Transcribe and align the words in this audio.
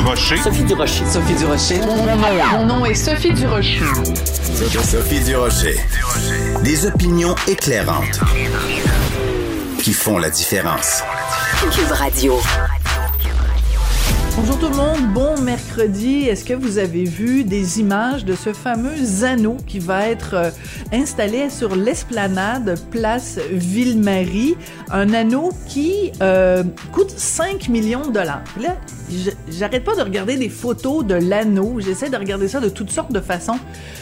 Durocher. 0.00 0.38
Sophie 0.38 0.64
Durocher. 0.64 1.04
Sophie 1.04 1.34
Durocher. 1.34 1.80
Mon 2.52 2.64
nom 2.64 2.86
est 2.86 2.94
Sophie 2.94 3.34
Durocher. 3.34 3.84
Sophie 4.82 5.20
Durocher. 5.20 5.76
Des 6.64 6.86
opinions 6.86 7.34
éclairantes 7.46 8.18
qui 9.82 9.92
font 9.92 10.16
la 10.16 10.30
différence. 10.30 11.02
Cube 11.70 11.92
Radio. 11.92 12.40
Bonjour 14.36 14.58
tout 14.58 14.68
le 14.70 14.76
monde, 14.76 15.12
bon 15.12 15.38
mercredi. 15.42 16.28
Est-ce 16.28 16.46
que 16.46 16.54
vous 16.54 16.78
avez 16.78 17.04
vu 17.04 17.44
des 17.44 17.80
images 17.80 18.24
de 18.24 18.34
ce 18.34 18.54
fameux 18.54 19.24
anneau 19.24 19.58
qui 19.66 19.80
va 19.80 20.08
être 20.08 20.32
euh, 20.32 20.50
installé 20.92 21.50
sur 21.50 21.76
l'esplanade 21.76 22.78
place 22.90 23.38
Ville-Marie? 23.50 24.56
Un 24.88 25.12
anneau 25.12 25.50
qui 25.66 26.12
euh, 26.22 26.64
coûte 26.90 27.10
5 27.10 27.68
millions 27.68 28.06
de 28.06 28.12
dollars. 28.12 28.42
Là, 28.58 28.76
j'arrête 29.48 29.84
pas 29.84 29.94
de 29.94 30.02
regarder 30.02 30.36
des 30.36 30.48
photos 30.48 31.04
de 31.04 31.14
l'anneau. 31.14 31.80
J'essaie 31.80 32.10
de 32.10 32.16
regarder 32.16 32.48
ça 32.48 32.60
de 32.60 32.68
toutes 32.68 32.90
sortes 32.90 33.12
de 33.12 33.20
façons. 33.20 33.58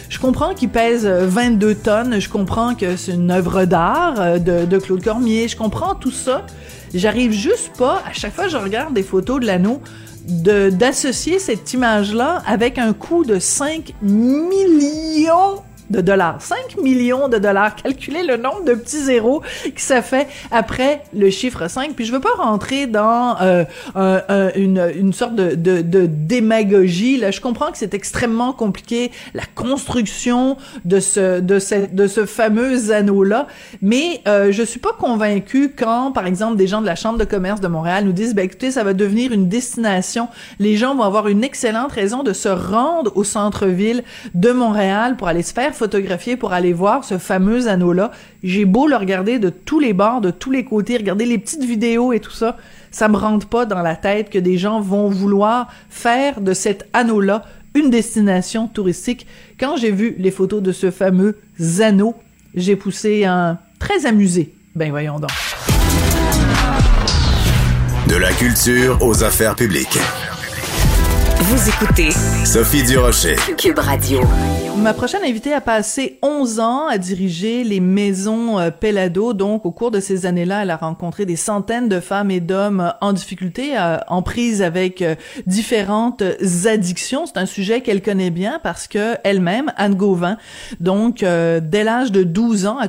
Je 0.09 0.19
comprends 0.19 0.55
qu'il 0.55 0.69
pèse 0.69 1.07
22 1.07 1.75
tonnes. 1.75 2.21
Je 2.21 2.29
comprends 2.29 2.75
que 2.75 2.97
c'est 2.97 3.13
une 3.13 3.31
œuvre 3.31 3.65
d'art 3.65 4.21
euh, 4.21 4.39
de, 4.39 4.65
de 4.65 4.79
Claude 4.79 5.03
Cormier. 5.03 5.49
Je 5.49 5.57
comprends 5.57 5.95
tout 5.95 6.11
ça. 6.11 6.47
J'arrive 6.95 7.33
juste 7.33 7.77
pas, 7.77 8.03
à 8.09 8.13
chaque 8.13 8.35
fois 8.35 8.45
que 8.45 8.51
je 8.51 8.57
regarde 8.57 8.95
des 8.95 9.03
photos 9.03 9.41
de 9.41 9.47
l'anneau, 9.47 9.81
d'associer 10.27 11.39
cette 11.39 11.73
image-là 11.73 12.43
avec 12.47 12.79
un 12.79 12.93
coût 12.93 13.25
de 13.25 13.39
5 13.39 13.95
millions 14.03 15.63
de 15.91 16.01
dollars. 16.01 16.41
5 16.41 16.83
millions 16.83 17.29
de 17.29 17.39
dollars. 17.39 17.77
Calculez 17.77 18.23
le 18.23 18.37
nombre 18.37 18.65
de 18.65 18.75
petits 18.75 19.03
zéros 19.05 19.43
que 19.75 19.81
ça 19.81 20.03
fait 20.03 20.29
après 20.51 21.03
le 21.15 21.31
chiffre 21.31 21.69
5. 21.69 21.93
Puis 21.95 22.05
je 22.05 22.13
veux 22.13 22.21
pas 22.21 22.35
rentrer 22.37 22.87
dans 22.87 23.37
euh, 23.41 23.65
une, 24.57 24.91
une 24.97 25.13
sorte 25.13 25.35
de, 25.35 25.55
de, 25.55 26.07
démagogie. 26.07 27.17
Là, 27.17 27.31
je 27.31 27.41
comprends 27.41 27.71
que 27.71 27.79
c'est 27.79 27.95
extrêmement 27.95 28.53
compliqué, 28.53 29.11
la 29.35 29.45
construction 29.55 30.57
de 30.85 31.01
ce, 31.01 31.41
de 31.41 31.59
ce, 31.59 31.87
de 31.93 32.07
ce 32.07 32.27
fameux 32.27 32.93
anneau-là. 32.93 33.47
Mais 33.83 34.21
euh, 34.27 34.53
je 34.53 34.63
suis 34.63 34.81
pas 34.81 34.93
convaincue 34.99 35.75
quand, 35.77 36.13
par 36.13 36.27
exemple, 36.27 36.57
des 36.57 36.67
gens 36.67 36.81
de 36.81 36.87
la 36.87 36.97
Chambre 36.97 37.19
de 37.19 37.25
commerce 37.25 37.61
de 37.61 37.69
Montréal 37.69 38.05
nous 38.05 38.13
disent, 38.13 38.35
ben 38.35 38.45
écoutez, 38.45 38.71
ça 38.71 38.85
va 38.85 38.93
devenir 38.93 39.33
une 39.33 39.49
destination. 39.49 40.29
Les 40.59 40.77
gens 40.77 40.95
vont 40.95 41.05
avoir 41.05 41.29
une 41.29 41.45
excellente 41.45 41.93
raison 41.93 42.23
de 42.23 42.33
se 42.33 42.49
rendre 42.49 43.17
au 43.17 43.25
centre-ville 43.25 44.03
de 44.35 44.51
Montréal 44.51 45.17
pour 45.17 45.29
aller 45.29 45.43
se 45.43 45.53
faire 45.53 45.75
photographier 45.79 46.37
pour 46.37 46.53
aller 46.53 46.73
voir 46.73 47.05
ce 47.05 47.17
fameux 47.17 47.69
anneau-là. 47.69 48.11
J'ai 48.43 48.65
beau 48.65 48.87
le 48.87 48.97
regarder 48.97 49.39
de 49.39 49.49
tous 49.49 49.81
les 49.81 49.93
bords, 49.93 50.21
de 50.21 50.31
tous 50.31 50.51
les 50.51 50.65
côtés, 50.65 50.97
regarder 50.97 51.25
les 51.25 51.39
petites 51.39 51.65
vidéos 51.65 52.13
et 52.13 52.21
tout 52.21 52.33
ça, 52.33 52.57
ça 52.91 53.09
me 53.09 53.17
rentre 53.17 53.47
pas 53.47 53.67
dans 53.67 53.83
la 53.83 53.97
tête 53.97 54.31
que 54.31 54.39
des 54.39 54.59
gens 54.59 54.81
vont 54.81 55.09
vouloir 55.09 55.69
faire 55.89 56.41
de 56.41 56.53
cet 56.53 56.89
anneau-là 56.93 57.45
une 57.75 57.91
destination 57.91 58.67
touristique. 58.67 59.27
Quand 59.59 59.77
j'ai 59.77 59.91
vu 59.91 60.17
les 60.19 60.31
photos 60.31 60.63
de 60.63 60.73
ce 60.73 60.91
fameux 60.91 61.39
anneau, 61.81 62.15
j'ai 62.55 62.77
poussé 62.77 63.25
un 63.25 63.59
très 63.79 64.07
amusé. 64.07 64.55
Ben 64.75 64.91
voyons 64.91 65.19
donc. 65.19 65.31
De 68.09 68.17
la 68.17 68.33
culture 68.33 68.99
aux 69.03 69.23
affaires 69.23 69.55
publiques. 69.55 69.99
Vous 71.41 71.69
écoutez 71.69 72.11
Sophie 72.45 72.83
Durocher. 72.83 73.37
Cube 73.57 73.79
Radio. 73.79 74.21
Ma 74.83 74.95
prochaine 74.95 75.25
invitée 75.25 75.53
a 75.53 75.61
passé 75.61 76.19
11 76.23 76.61
ans 76.61 76.87
à 76.87 76.99
diriger 76.99 77.65
les 77.65 77.81
maisons 77.81 78.59
euh, 78.59 78.71
Pelado. 78.71 79.33
Donc, 79.35 79.67
au 79.67 79.73
cours 79.73 79.91
de 79.91 79.99
ces 79.99 80.25
années-là, 80.25 80.63
elle 80.63 80.71
a 80.71 80.77
rencontré 80.77 81.27
des 81.27 81.35
centaines 81.35 81.89
de 81.89 81.99
femmes 81.99 82.31
et 82.31 82.41
d'hommes 82.41 82.95
en 83.01 83.13
difficulté, 83.13 83.77
euh, 83.77 83.99
en 84.07 84.23
prise 84.23 84.63
avec 84.63 85.03
euh, 85.03 85.17
différentes 85.47 86.23
addictions. 86.67 87.27
C'est 87.27 87.39
un 87.39 87.47
sujet 87.47 87.81
qu'elle 87.81 88.03
connaît 88.03 88.31
bien 88.31 88.61
parce 88.63 88.87
que 88.87 89.17
elle-même, 89.25 89.73
Anne 89.77 89.97
Gauvin, 89.97 90.39
donc, 90.79 91.19
dès 91.19 91.85
l'âge 91.85 92.13
de 92.13 92.23
12 92.23 92.67
ans, 92.67 92.79
a 92.79 92.89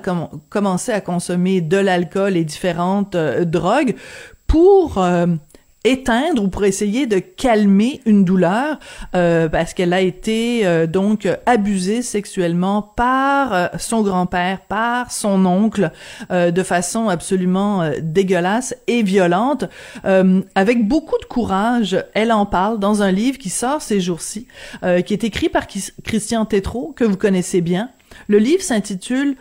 commencé 0.49 0.91
à 0.91 1.01
consommer 1.01 1.61
de 1.61 1.77
l'alcool 1.77 2.37
et 2.37 2.43
différentes 2.43 3.17
drogues 3.17 3.95
pour 4.47 5.03
éteindre 5.85 6.43
ou 6.43 6.49
pour 6.49 6.65
essayer 6.65 7.05
de 7.07 7.19
calmer 7.19 8.01
une 8.05 8.25
douleur 8.25 8.79
euh, 9.15 9.47
parce 9.47 9.73
qu'elle 9.73 9.93
a 9.93 10.01
été 10.01 10.65
euh, 10.65 10.87
donc 10.87 11.27
abusée 11.45 12.01
sexuellement 12.01 12.81
par 12.81 13.53
euh, 13.53 13.67
son 13.77 14.01
grand-père, 14.01 14.61
par 14.61 15.11
son 15.11 15.45
oncle 15.45 15.91
de 16.29 16.63
façon 16.63 17.09
absolument 17.09 17.89
dégueulasse 18.01 18.75
et 18.87 19.03
violente. 19.03 19.65
avec 20.03 20.87
beaucoup 20.87 21.17
de 21.19 21.25
courage, 21.25 22.03
elle 22.13 22.31
en 22.31 22.45
parle 22.45 22.79
dans 22.79 23.01
un 23.01 23.11
livre 23.11 23.37
qui 23.37 23.49
sort 23.49 23.81
ces 23.81 23.99
jours-ci, 23.99 24.47
qui 25.05 25.13
est 25.13 25.23
écrit 25.23 25.49
par 25.49 25.67
Christian 26.03 26.45
Tétrault, 26.45 26.93
que 26.95 27.03
vous 27.03 27.17
connaissez 27.17 27.61
bien. 27.61 27.89
Le 28.27 28.37
livre 28.37 28.61
s'intitule 28.61 29.35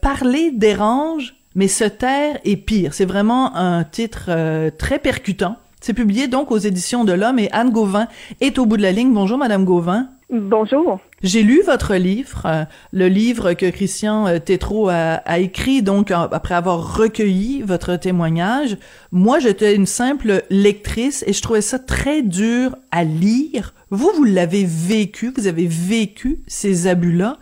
Parler 0.00 0.50
dérange 0.52 1.34
mais 1.54 1.68
se 1.68 1.84
taire 1.84 2.38
est 2.44 2.56
pire. 2.56 2.94
C'est 2.94 3.04
vraiment 3.04 3.54
un 3.56 3.84
titre 3.84 4.30
très 4.78 4.98
percutant. 4.98 5.56
C'est 5.82 5.94
publié 5.94 6.28
donc 6.28 6.52
aux 6.52 6.58
éditions 6.58 7.04
de 7.04 7.12
l'Homme 7.12 7.40
et 7.40 7.50
Anne 7.50 7.70
Gauvin 7.70 8.06
est 8.40 8.58
au 8.58 8.66
bout 8.66 8.76
de 8.76 8.82
la 8.82 8.92
ligne. 8.92 9.12
Bonjour, 9.12 9.36
Madame 9.36 9.64
Gauvin. 9.64 10.08
Bonjour. 10.30 11.00
J'ai 11.22 11.42
lu 11.42 11.60
votre 11.66 11.94
livre, 11.96 12.42
euh, 12.46 12.64
le 12.92 13.08
livre 13.08 13.52
que 13.52 13.68
Christian 13.68 14.26
euh, 14.26 14.38
Tétrault 14.38 14.88
a, 14.88 15.38
écrit, 15.38 15.82
donc 15.82 16.10
après 16.10 16.54
avoir 16.54 16.96
recueilli 16.96 17.62
votre 17.62 17.96
témoignage. 17.96 18.78
Moi, 19.10 19.40
j'étais 19.40 19.74
une 19.74 19.86
simple 19.86 20.44
lectrice 20.48 21.22
et 21.26 21.32
je 21.32 21.42
trouvais 21.42 21.60
ça 21.60 21.78
très 21.78 22.22
dur 22.22 22.76
à 22.92 23.04
lire. 23.04 23.74
Vous, 23.90 24.10
vous 24.16 24.24
l'avez 24.24 24.64
vécu, 24.64 25.34
vous 25.36 25.48
avez 25.48 25.66
vécu 25.66 26.42
ces 26.46 26.86
abus-là. 26.86 27.38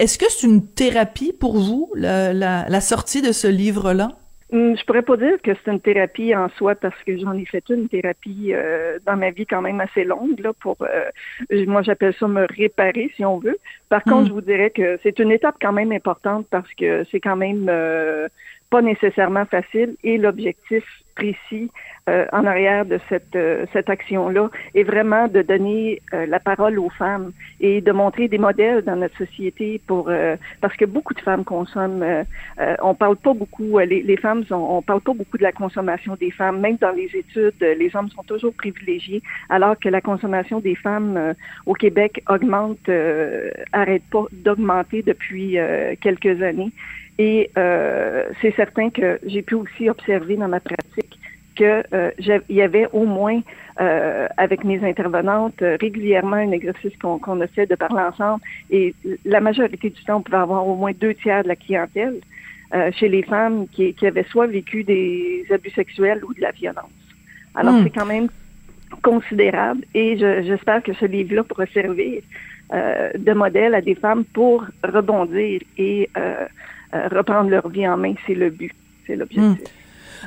Est-ce 0.00 0.18
que 0.18 0.24
c'est 0.28 0.46
une 0.46 0.66
thérapie 0.66 1.32
pour 1.32 1.58
vous, 1.58 1.92
la 1.94 2.80
sortie 2.80 3.22
de 3.22 3.32
ce 3.32 3.46
livre-là? 3.46 4.08
Hum, 4.52 4.76
je 4.76 4.84
pourrais 4.84 5.02
pas 5.02 5.16
dire 5.16 5.40
que 5.44 5.52
c'est 5.54 5.70
une 5.70 5.80
thérapie 5.80 6.34
en 6.34 6.48
soi 6.48 6.74
parce 6.74 7.00
que 7.06 7.16
j'en 7.16 7.34
ai 7.34 7.44
fait 7.44 7.62
une 7.68 7.88
thérapie 7.88 8.52
euh, 8.52 8.98
dans 9.06 9.16
ma 9.16 9.30
vie 9.30 9.46
quand 9.46 9.62
même 9.62 9.80
assez 9.80 10.02
longue 10.02 10.40
là 10.40 10.52
pour 10.54 10.76
euh, 10.80 11.64
moi 11.66 11.82
j'appelle 11.82 12.14
ça 12.18 12.26
me 12.26 12.46
réparer 12.56 13.12
si 13.14 13.24
on 13.24 13.38
veut. 13.38 13.58
Par 13.88 14.02
contre, 14.02 14.22
hum. 14.22 14.26
je 14.26 14.32
vous 14.32 14.40
dirais 14.40 14.70
que 14.70 14.98
c'est 15.04 15.20
une 15.20 15.30
étape 15.30 15.54
quand 15.60 15.72
même 15.72 15.92
importante 15.92 16.48
parce 16.50 16.72
que 16.74 17.04
c'est 17.12 17.20
quand 17.20 17.36
même 17.36 17.68
euh, 17.68 18.26
pas 18.70 18.82
nécessairement 18.82 19.44
facile 19.46 19.96
et 20.04 20.16
l'objectif 20.16 20.84
précis 21.20 21.70
euh, 22.08 22.26
en 22.32 22.46
arrière 22.46 22.86
de 22.86 22.98
cette, 23.08 23.36
euh, 23.36 23.66
cette 23.72 23.90
action-là 23.90 24.48
est 24.74 24.84
vraiment 24.84 25.28
de 25.28 25.42
donner 25.42 26.00
euh, 26.14 26.24
la 26.26 26.40
parole 26.40 26.78
aux 26.78 26.88
femmes 26.88 27.32
et 27.60 27.80
de 27.80 27.92
montrer 27.92 28.26
des 28.28 28.38
modèles 28.38 28.82
dans 28.82 28.96
notre 28.96 29.16
société 29.18 29.80
pour 29.86 30.10
parce 30.60 30.76
que 30.76 30.84
beaucoup 30.84 31.14
de 31.14 31.20
femmes 31.20 31.44
consomment. 31.44 32.24
on 32.82 32.94
parle 32.94 33.16
pas 33.16 33.34
beaucoup, 33.34 33.78
les, 33.78 34.02
les 34.02 34.16
femmes, 34.16 34.44
on, 34.50 34.78
on, 34.78 34.82
parle 34.82 35.00
pas 35.00 35.12
beaucoup 35.12 35.36
de 35.36 35.42
la 35.42 35.52
consommation 35.52 36.16
des 36.16 36.30
femmes, 36.30 36.60
même 36.60 36.76
dans 36.76 36.92
les 36.92 37.10
études, 37.14 37.60
les 37.60 37.90
hommes 37.94 38.08
sont 38.10 38.22
toujours 38.22 38.54
privilégiés, 38.54 39.22
alors 39.48 39.78
que 39.78 39.88
la 39.88 40.00
consommation 40.00 40.60
des 40.60 40.74
femmes 40.74 41.34
au 41.66 41.74
Québec 41.74 42.22
augmente, 42.28 42.88
arrête 43.72 44.02
pas 44.10 44.24
d'augmenter 44.32 45.02
depuis 45.02 45.58
quelques 46.00 46.42
années. 46.42 46.72
Et 47.20 47.50
euh, 47.58 48.30
c'est 48.40 48.54
certain 48.56 48.88
que 48.88 49.20
j'ai 49.26 49.42
pu 49.42 49.54
aussi 49.54 49.90
observer 49.90 50.36
dans 50.36 50.48
ma 50.48 50.58
pratique 50.58 51.18
qu'il 51.54 51.84
euh, 51.92 52.10
y 52.48 52.62
avait 52.62 52.88
au 52.94 53.04
moins 53.04 53.42
euh, 53.78 54.26
avec 54.38 54.64
mes 54.64 54.82
intervenantes 54.82 55.60
régulièrement 55.60 56.36
un 56.36 56.52
exercice 56.52 56.96
qu'on 56.96 57.40
a 57.42 57.46
fait 57.48 57.66
de 57.66 57.74
parler 57.74 58.04
ensemble 58.10 58.40
et 58.70 58.94
la 59.26 59.40
majorité 59.42 59.90
du 59.90 60.02
temps 60.04 60.16
on 60.16 60.22
pouvait 60.22 60.38
avoir 60.38 60.66
au 60.66 60.76
moins 60.76 60.92
deux 60.98 61.12
tiers 61.12 61.42
de 61.42 61.48
la 61.48 61.56
clientèle 61.56 62.20
chez 62.92 63.08
les 63.08 63.24
femmes 63.24 63.66
qui, 63.68 63.92
qui, 63.92 64.06
avaient 64.06 64.28
soit 64.30 64.46
vécu 64.46 64.82
des 64.82 65.44
abus 65.50 65.72
sexuels 65.72 66.24
ou 66.24 66.32
de 66.32 66.40
la 66.40 66.52
violence. 66.52 66.98
Alors 67.54 67.74
hmm. 67.74 67.82
c'est 67.82 67.90
quand 67.90 68.06
même 68.06 68.28
considérable 69.02 69.82
et 69.92 70.16
j'espère 70.16 70.82
que 70.82 70.94
ce 70.94 71.04
livre-là 71.04 71.44
pourra 71.44 71.66
servir 71.66 72.22
de 72.72 73.32
modèle 73.34 73.74
à 73.74 73.82
des 73.82 73.96
femmes 73.96 74.24
pour 74.24 74.64
rebondir 74.84 75.60
et 75.76 76.08
reprendre 76.92 77.50
leur 77.50 77.68
vie 77.68 77.86
en 77.86 77.96
main, 77.96 78.14
c'est 78.26 78.34
le 78.34 78.50
but, 78.50 78.72
c'est 79.06 79.16
l'objectif. 79.16 79.60
Hmm. 79.60 79.80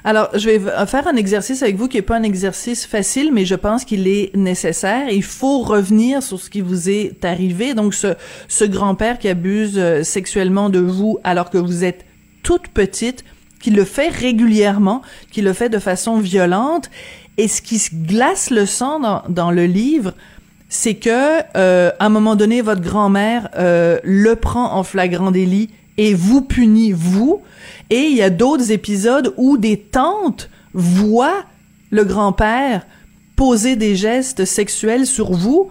Alors, 0.04 0.30
je 0.34 0.50
vais 0.50 0.60
faire 0.88 1.08
un 1.08 1.16
exercice 1.16 1.62
avec 1.62 1.76
vous 1.76 1.88
qui 1.88 1.98
est 1.98 2.02
pas 2.02 2.18
un 2.18 2.24
exercice 2.24 2.86
facile, 2.86 3.32
mais 3.32 3.46
je 3.46 3.56
pense 3.56 3.86
qu'il 3.86 4.08
est 4.08 4.36
nécessaire. 4.36 5.10
Il 5.10 5.24
faut 5.24 5.60
revenir 5.60 6.24
sur 6.24 6.40
ce 6.40 6.50
qui 6.50 6.62
vous 6.62 6.90
est 6.90 7.24
arrivé. 7.24 7.74
Donc, 7.74 7.94
ce, 7.94 8.16
ce 8.48 8.66
grand-père 8.66 9.20
qui 9.20 9.30
abuse 9.30 9.78
euh, 9.78 10.04
sexuellement 10.04 10.70
de 10.70 10.80
vous 10.80 11.20
alors 11.24 11.50
que 11.50 11.58
vous 11.58 11.84
êtes 11.84 12.06
toute 12.42 12.68
petite, 12.70 13.24
qui 13.62 13.72
le 13.72 13.86
fait 13.86 14.10
régulièrement, 14.10 15.02
qui 15.32 15.42
le 15.42 15.54
fait 15.54 15.70
de 15.70 15.80
façon 15.80 16.20
violente. 16.20 16.90
Et 17.38 17.48
ce 17.48 17.62
qui 17.62 17.80
glace 17.94 18.50
le 18.50 18.66
sang 18.66 19.00
dans, 19.00 19.24
dans 19.30 19.52
le 19.52 19.66
livre, 19.66 20.14
c'est 20.68 20.96
que 20.96 21.40
euh, 21.56 21.92
à 22.00 22.06
un 22.08 22.10
moment 22.10 22.36
donné, 22.36 22.62
votre 22.62 22.82
grand-mère 22.82 23.50
euh, 23.56 24.00
le 24.04 24.36
prend 24.36 24.74
en 24.74 24.84
flagrant 24.84 25.32
délit 25.32 25.70
et 25.98 26.14
vous 26.14 26.42
punit 26.42 26.92
vous. 26.92 27.42
Et 27.90 28.02
il 28.02 28.16
y 28.16 28.22
a 28.22 28.30
d'autres 28.30 28.72
épisodes 28.72 29.34
où 29.38 29.58
des 29.58 29.78
tantes 29.78 30.50
voient 30.74 31.46
le 31.92 32.04
grand-père 32.04 32.86
poser 33.36 33.76
des 33.76 33.96
gestes 33.96 34.46
sexuels 34.46 35.06
sur 35.06 35.34
vous 35.34 35.70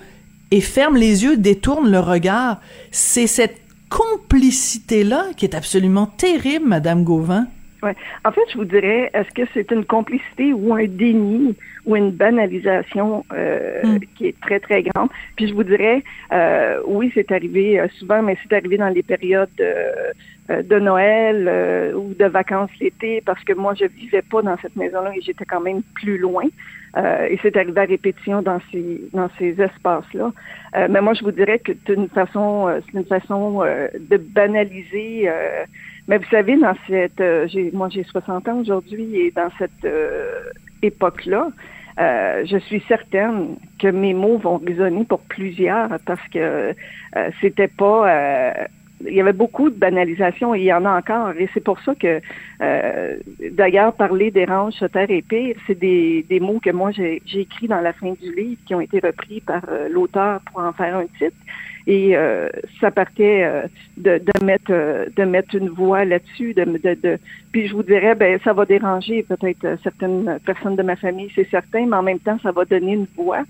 et 0.51 0.61
ferment 0.61 0.97
les 0.97 1.25
yeux, 1.25 1.37
détournent 1.37 1.91
le 1.91 2.01
regard. 2.01 2.61
C'est 2.91 3.27
cette 3.27 3.57
complicité-là 3.89 5.27
qui 5.37 5.45
est 5.45 5.55
absolument 5.55 6.07
terrible, 6.07 6.67
Madame 6.67 7.05
Gauvin. 7.05 7.47
Ouais. 7.83 7.97
En 8.25 8.31
fait, 8.31 8.43
je 8.53 8.59
vous 8.59 8.65
dirais, 8.65 9.11
est-ce 9.13 9.31
que 9.35 9.43
c'est 9.53 9.73
une 9.73 9.85
complicité 9.85 10.53
ou 10.53 10.73
un 10.73 10.85
déni 10.85 11.57
ou 11.85 11.97
une 11.97 12.13
banalisation 12.13 13.25
euh, 13.33 13.83
hmm. 13.83 13.99
qui 14.17 14.29
est 14.29 14.41
très, 14.41 14.61
très 14.61 14.85
grande? 14.85 15.09
Puis 15.35 15.49
je 15.49 15.55
vous 15.55 15.65
dirais, 15.65 16.05
euh, 16.33 16.81
oui, 16.87 17.11
c'est 17.13 17.33
arrivé 17.33 17.81
euh, 17.81 17.89
souvent, 17.99 18.23
mais 18.23 18.37
c'est 18.43 18.55
arrivé 18.55 18.77
dans 18.77 18.89
les 18.89 19.03
périodes 19.03 19.51
de 20.49 20.79
Noël 20.79 21.95
ou 21.97 22.15
de 22.15 22.25
vacances 22.27 22.71
l'été, 22.81 23.21
parce 23.25 23.43
que 23.43 23.53
moi, 23.53 23.75
je 23.75 23.87
vivais 23.87 24.23
pas 24.23 24.43
dans 24.43 24.57
cette 24.59 24.77
maison-là 24.77 25.13
et 25.17 25.21
j'étais 25.21 25.45
quand 25.45 25.61
même 25.61 25.83
plus 25.95 26.19
loin. 26.19 26.45
et 26.97 27.39
c'est 27.43 27.57
arrivé 27.57 27.81
à 27.81 27.85
répétition 27.85 28.43
dans 28.43 28.61
ces 28.71 29.01
dans 29.13 29.31
ces 29.39 29.61
espaces-là. 29.61 30.33
mais 30.91 31.01
moi, 31.01 31.15
je 31.15 31.25
vous 31.25 31.31
dirais 31.31 31.59
que 31.59 31.73
c'est 31.87 31.95
une 31.95 32.09
façon, 32.09 32.69
c'est 32.85 32.99
une 32.99 33.07
façon 33.07 33.63
de 33.99 34.17
banaliser 34.17 35.31
mais 36.13 36.19
vous 36.19 36.29
savez, 36.31 36.59
dans 36.59 36.75
cette, 36.87 37.23
euh, 37.23 37.49
moi 37.73 37.89
j'ai 37.89 38.05
60 38.05 38.47
ans 38.47 38.59
aujourd'hui 38.59 39.17
et 39.17 39.31
dans 39.31 39.49
cette 39.57 39.83
euh, 39.87 40.43
époque-là, 40.83 41.49
euh, 41.99 42.45
je 42.45 42.59
suis 42.59 42.83
certaine 42.87 43.57
que 43.79 43.89
mes 43.89 44.13
mots 44.13 44.37
vont 44.37 44.59
résonner 44.59 45.07
pour 45.07 45.21
plusieurs 45.21 45.89
parce 46.05 46.21
que 46.29 46.75
c'était 47.41 47.69
pas 47.69 48.55
il 49.09 49.15
y 49.15 49.23
avait 49.23 49.33
beaucoup 49.33 49.71
de 49.71 49.75
banalisation 49.75 50.55
et 50.55 50.61
il 50.61 50.65
y 50.65 50.73
en 50.75 50.85
a 50.85 50.99
encore. 50.99 51.33
Et 51.39 51.49
c'est 51.55 51.65
pour 51.65 51.81
ça 51.81 51.95
que, 51.95 52.21
d'ailleurs, 53.51 53.95
parler 53.95 54.31
dérange, 54.31 54.75
taire 54.93 55.11
et 55.11 55.23
pire, 55.23 55.57
c'est 55.67 55.79
des, 55.79 56.25
des 56.29 56.41
mots 56.41 56.61
que 56.61 56.71
moi 56.71 56.91
j'ai, 56.93 57.23
j'ai 57.25 57.41
écrits 57.41 57.69
dans 57.69 57.81
la 57.81 57.95
fin 57.95 58.13
du 58.13 58.35
livre 58.35 58.61
qui 58.67 58.75
ont 58.75 58.83
été 58.83 59.01
repris 59.01 59.41
par 59.41 59.63
l'auteur 59.91 60.41
pour 60.43 60.63
en 60.63 60.75
faire 60.75 60.95
un 60.95 61.07
titre. 61.19 61.37
Et 61.87 62.17
euh, 62.17 62.49
ça 62.81 62.91
partait 62.91 63.45
euh, 63.45 63.63
de, 63.97 64.19
de, 64.19 64.45
mettre 64.45 64.71
euh, 64.71 65.07
de 65.17 65.25
mettre 65.25 65.55
une 65.55 65.69
voix 65.69 66.05
là-dessus. 66.05 66.55
De, 66.55 66.65
de, 66.65 66.95
de, 66.95 67.19
puis 67.51 67.67
je 67.67 67.75
vous 67.75 67.83
dirais, 67.83 68.15
ben 68.15 68.39
ça 68.45 68.53
va 68.53 68.65
déranger 68.67 69.23
peut-être 69.25 69.77
certaines 69.83 70.39
personnes 70.45 70.77
de 70.77 70.83
ma 70.83 70.97
famille, 70.97 71.31
c'est 71.35 71.49
certain, 71.51 71.87
mais 71.87 71.97
en 71.97 72.03
même 72.03 72.21
temps, 72.21 72.39
ça 72.43 72.53
va 72.53 72.65
donner 72.65 72.93
une 72.93 73.07
voix 73.17 73.43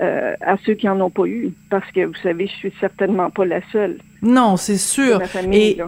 à 0.00 0.56
ceux 0.64 0.72
qui 0.72 0.88
en 0.88 0.98
ont 1.02 1.10
pas 1.10 1.26
eu, 1.26 1.52
parce 1.68 1.90
que 1.92 2.06
vous 2.06 2.14
savez, 2.22 2.46
je 2.46 2.54
suis 2.54 2.72
certainement 2.80 3.28
pas 3.28 3.44
la 3.44 3.60
seule. 3.70 3.98
Non, 4.22 4.56
c'est 4.56 4.76
sûr. 4.76 5.20
et, 5.50 5.78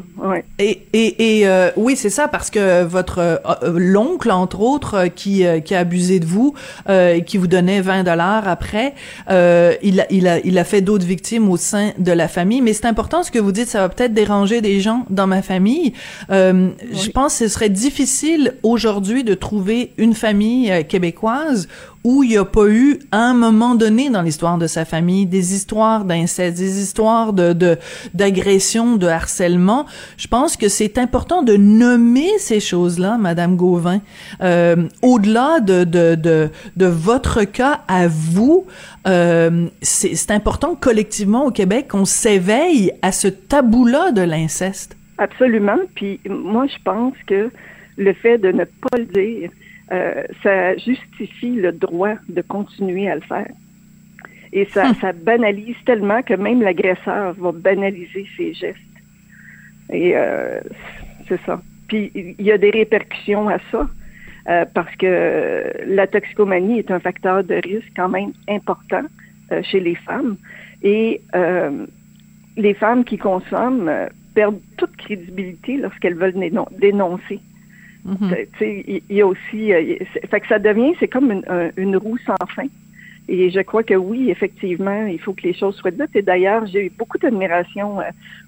et, 0.58 0.86
et, 0.92 1.40
et 1.40 1.46
euh, 1.46 1.70
oui, 1.76 1.96
c'est 1.96 2.10
ça 2.10 2.28
parce 2.28 2.50
que 2.50 2.82
votre 2.82 3.18
euh, 3.18 3.36
euh, 3.62 3.74
l'oncle 3.76 4.30
entre 4.30 4.60
autres 4.60 5.06
qui 5.14 5.44
qui 5.64 5.74
a 5.74 5.78
abusé 5.78 6.20
de 6.20 6.26
vous 6.26 6.54
et 6.88 7.24
qui 7.26 7.36
vous 7.36 7.46
donnait 7.46 7.80
20 7.80 8.04
dollars 8.04 8.48
après, 8.48 8.94
il 9.28 10.00
a 10.00 10.06
il 10.10 10.28
a 10.28 10.38
il 10.40 10.58
a 10.58 10.64
fait 10.64 10.80
d'autres 10.80 11.06
victimes 11.06 11.50
au 11.50 11.56
sein 11.56 11.90
de 11.98 12.12
la 12.12 12.28
famille, 12.28 12.60
mais 12.60 12.72
c'est 12.72 12.86
important 12.86 13.22
ce 13.22 13.30
que 13.30 13.38
vous 13.38 13.52
dites, 13.52 13.68
ça 13.68 13.80
va 13.80 13.88
peut-être 13.88 14.14
déranger 14.14 14.60
des 14.60 14.80
gens 14.80 15.04
dans 15.10 15.26
ma 15.26 15.42
famille. 15.42 15.92
Je 16.30 17.10
pense 17.10 17.38
que 17.38 17.46
ce 17.46 17.48
serait 17.48 17.68
difficile 17.68 18.54
aujourd'hui 18.62 19.24
de 19.24 19.34
trouver 19.34 19.92
une 19.98 20.14
famille 20.14 20.84
québécoise 20.88 21.68
où 22.04 22.22
il 22.24 22.30
n'y 22.30 22.36
a 22.36 22.44
pas 22.44 22.66
eu, 22.66 22.98
à 23.12 23.18
un 23.18 23.34
moment 23.34 23.74
donné 23.74 24.10
dans 24.10 24.22
l'histoire 24.22 24.58
de 24.58 24.66
sa 24.66 24.84
famille, 24.84 25.26
des 25.26 25.54
histoires 25.54 26.04
d'inceste, 26.04 26.58
des 26.58 26.80
histoires 26.80 27.32
de, 27.32 27.52
de, 27.52 27.78
d'agression, 28.22 28.96
de 28.96 29.08
harcèlement. 29.08 29.84
Je 30.16 30.28
pense 30.28 30.56
que 30.56 30.68
c'est 30.68 30.96
important 30.96 31.42
de 31.42 31.56
nommer 31.56 32.38
ces 32.38 32.60
choses-là, 32.60 33.18
Madame 33.18 33.56
Gauvin. 33.56 34.00
Euh, 34.40 34.88
au-delà 35.02 35.58
de, 35.58 35.82
de, 35.82 36.14
de, 36.14 36.48
de, 36.76 36.86
votre 36.86 37.42
cas 37.42 37.80
à 37.88 38.06
vous, 38.06 38.64
euh, 39.08 39.66
c'est 39.82 40.30
important 40.30 40.76
collectivement 40.76 41.46
au 41.46 41.50
Québec 41.50 41.88
qu'on 41.88 42.04
s'éveille 42.04 42.92
à 43.02 43.10
ce 43.10 43.26
tabou-là 43.26 44.12
de 44.12 44.22
l'inceste. 44.22 44.96
Absolument. 45.18 45.80
Puis 45.96 46.20
moi, 46.28 46.66
je 46.68 46.80
pense 46.84 47.14
que 47.26 47.50
le 47.96 48.12
fait 48.14 48.38
de 48.38 48.52
ne 48.52 48.64
pas 48.64 48.98
le 48.98 49.06
dire, 49.06 49.50
euh, 49.90 50.22
ça 50.44 50.76
justifie 50.76 51.56
le 51.56 51.72
droit 51.72 52.14
de 52.28 52.40
continuer 52.40 53.10
à 53.10 53.16
le 53.16 53.22
faire. 53.22 53.50
Et 54.52 54.66
ça, 54.66 54.88
hum. 54.88 54.94
ça 54.94 55.12
banalise 55.12 55.76
tellement 55.84 56.22
que 56.22 56.34
même 56.34 56.62
l'agresseur 56.62 57.34
va 57.34 57.52
banaliser 57.52 58.26
ses 58.36 58.52
gestes. 58.54 58.78
Et 59.90 60.12
euh, 60.14 60.60
c'est 61.28 61.40
ça. 61.44 61.60
Puis 61.88 62.10
il 62.14 62.44
y 62.44 62.52
a 62.52 62.58
des 62.58 62.70
répercussions 62.70 63.48
à 63.48 63.58
ça. 63.70 63.88
Euh, 64.48 64.64
parce 64.74 64.92
que 64.96 65.72
la 65.86 66.08
toxicomanie 66.08 66.80
est 66.80 66.90
un 66.90 66.98
facteur 66.98 67.44
de 67.44 67.54
risque 67.54 67.92
quand 67.94 68.08
même 68.08 68.32
important 68.48 69.02
chez 69.62 69.78
les 69.78 69.94
femmes. 69.94 70.36
Et 70.82 71.20
les 72.56 72.74
femmes 72.74 73.04
qui 73.04 73.18
consomment 73.18 74.08
perdent 74.34 74.60
toute 74.76 74.96
crédibilité 74.96 75.76
lorsqu'elles 75.76 76.14
veulent 76.14 76.34
dénoncer. 76.78 77.40
Mm-hmm. 78.06 79.02
Il 79.08 79.16
y, 79.16 79.20
a 79.20 79.26
aussi, 79.26 79.72
euh, 79.72 79.96
fait 80.28 80.40
que 80.40 80.48
ça 80.48 80.58
devient, 80.58 80.92
c'est 80.98 81.08
comme 81.08 81.30
une, 81.30 81.72
une, 81.76 81.96
roue 81.96 82.18
sans 82.26 82.34
fin. 82.48 82.66
Et 83.28 83.50
je 83.50 83.60
crois 83.60 83.82
que 83.82 83.94
oui, 83.94 84.30
effectivement, 84.30 85.06
il 85.06 85.20
faut 85.20 85.32
que 85.32 85.42
les 85.42 85.54
choses 85.54 85.76
soient 85.76 85.90
dites. 85.90 86.14
Et 86.14 86.22
d'ailleurs, 86.22 86.66
j'ai 86.66 86.86
eu 86.86 86.90
beaucoup 86.90 87.18
d'admiration 87.18 88.00
euh, 88.00 88.04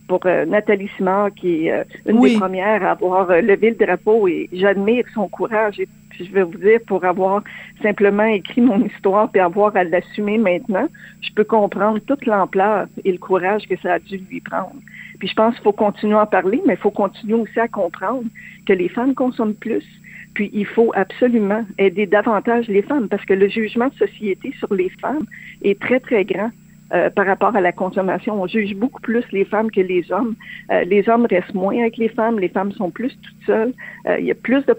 pour 0.08 0.20
euh, 0.26 0.44
Nathalie 0.44 0.90
Simard, 0.96 1.32
qui 1.34 1.68
est 1.68 1.84
une 2.06 2.20
des 2.20 2.36
premières 2.36 2.84
à 2.84 2.90
avoir 2.90 3.28
levé 3.28 3.70
le 3.70 3.86
drapeau. 3.86 4.26
Et 4.28 4.48
j'admire 4.52 5.04
son 5.14 5.28
courage. 5.28 5.78
Et 5.78 5.88
je 6.18 6.30
vais 6.30 6.42
vous 6.42 6.58
dire, 6.58 6.80
pour 6.86 7.04
avoir 7.04 7.42
simplement 7.82 8.24
écrit 8.24 8.60
mon 8.60 8.84
histoire 8.84 9.30
et 9.34 9.40
avoir 9.40 9.74
à 9.76 9.84
l'assumer 9.84 10.38
maintenant, 10.38 10.88
je 11.20 11.30
peux 11.34 11.44
comprendre 11.44 11.98
toute 12.00 12.26
l'ampleur 12.26 12.86
et 13.04 13.12
le 13.12 13.18
courage 13.18 13.66
que 13.68 13.76
ça 13.80 13.94
a 13.94 13.98
dû 13.98 14.18
lui 14.18 14.40
prendre. 14.40 14.76
Puis 15.18 15.28
je 15.28 15.34
pense 15.34 15.54
qu'il 15.54 15.64
faut 15.64 15.72
continuer 15.72 16.14
à 16.14 16.22
en 16.22 16.26
parler, 16.26 16.60
mais 16.66 16.74
il 16.74 16.80
faut 16.80 16.90
continuer 16.90 17.34
aussi 17.34 17.58
à 17.58 17.68
comprendre 17.68 18.24
que 18.66 18.72
les 18.72 18.88
femmes 18.88 19.14
consomment 19.14 19.54
plus. 19.54 19.84
Puis 20.34 20.50
il 20.52 20.66
faut 20.66 20.92
absolument 20.94 21.64
aider 21.78 22.06
davantage 22.06 22.68
les 22.68 22.82
femmes 22.82 23.08
parce 23.08 23.24
que 23.24 23.34
le 23.34 23.48
jugement 23.48 23.88
de 23.88 23.94
société 23.94 24.52
sur 24.58 24.72
les 24.74 24.90
femmes 25.00 25.26
est 25.62 25.80
très, 25.80 26.00
très 26.00 26.24
grand. 26.24 26.50
Euh, 26.92 27.08
par 27.08 27.26
rapport 27.26 27.56
à 27.56 27.62
la 27.62 27.72
consommation. 27.72 28.40
On 28.40 28.46
juge 28.46 28.74
beaucoup 28.76 29.00
plus 29.00 29.24
les 29.32 29.46
femmes 29.46 29.70
que 29.70 29.80
les 29.80 30.12
hommes. 30.12 30.34
Euh, 30.70 30.84
les 30.84 31.08
hommes 31.08 31.26
restent 31.28 31.54
moins 31.54 31.76
avec 31.78 31.96
les 31.96 32.10
femmes, 32.10 32.38
les 32.38 32.50
femmes 32.50 32.72
sont 32.72 32.90
plus 32.90 33.18
toutes 33.22 33.46
seules. 33.46 33.72
Euh, 34.06 34.18
il 34.18 34.26
y 34.26 34.30
a 34.30 34.34
plus 34.34 34.64
de, 34.66 34.76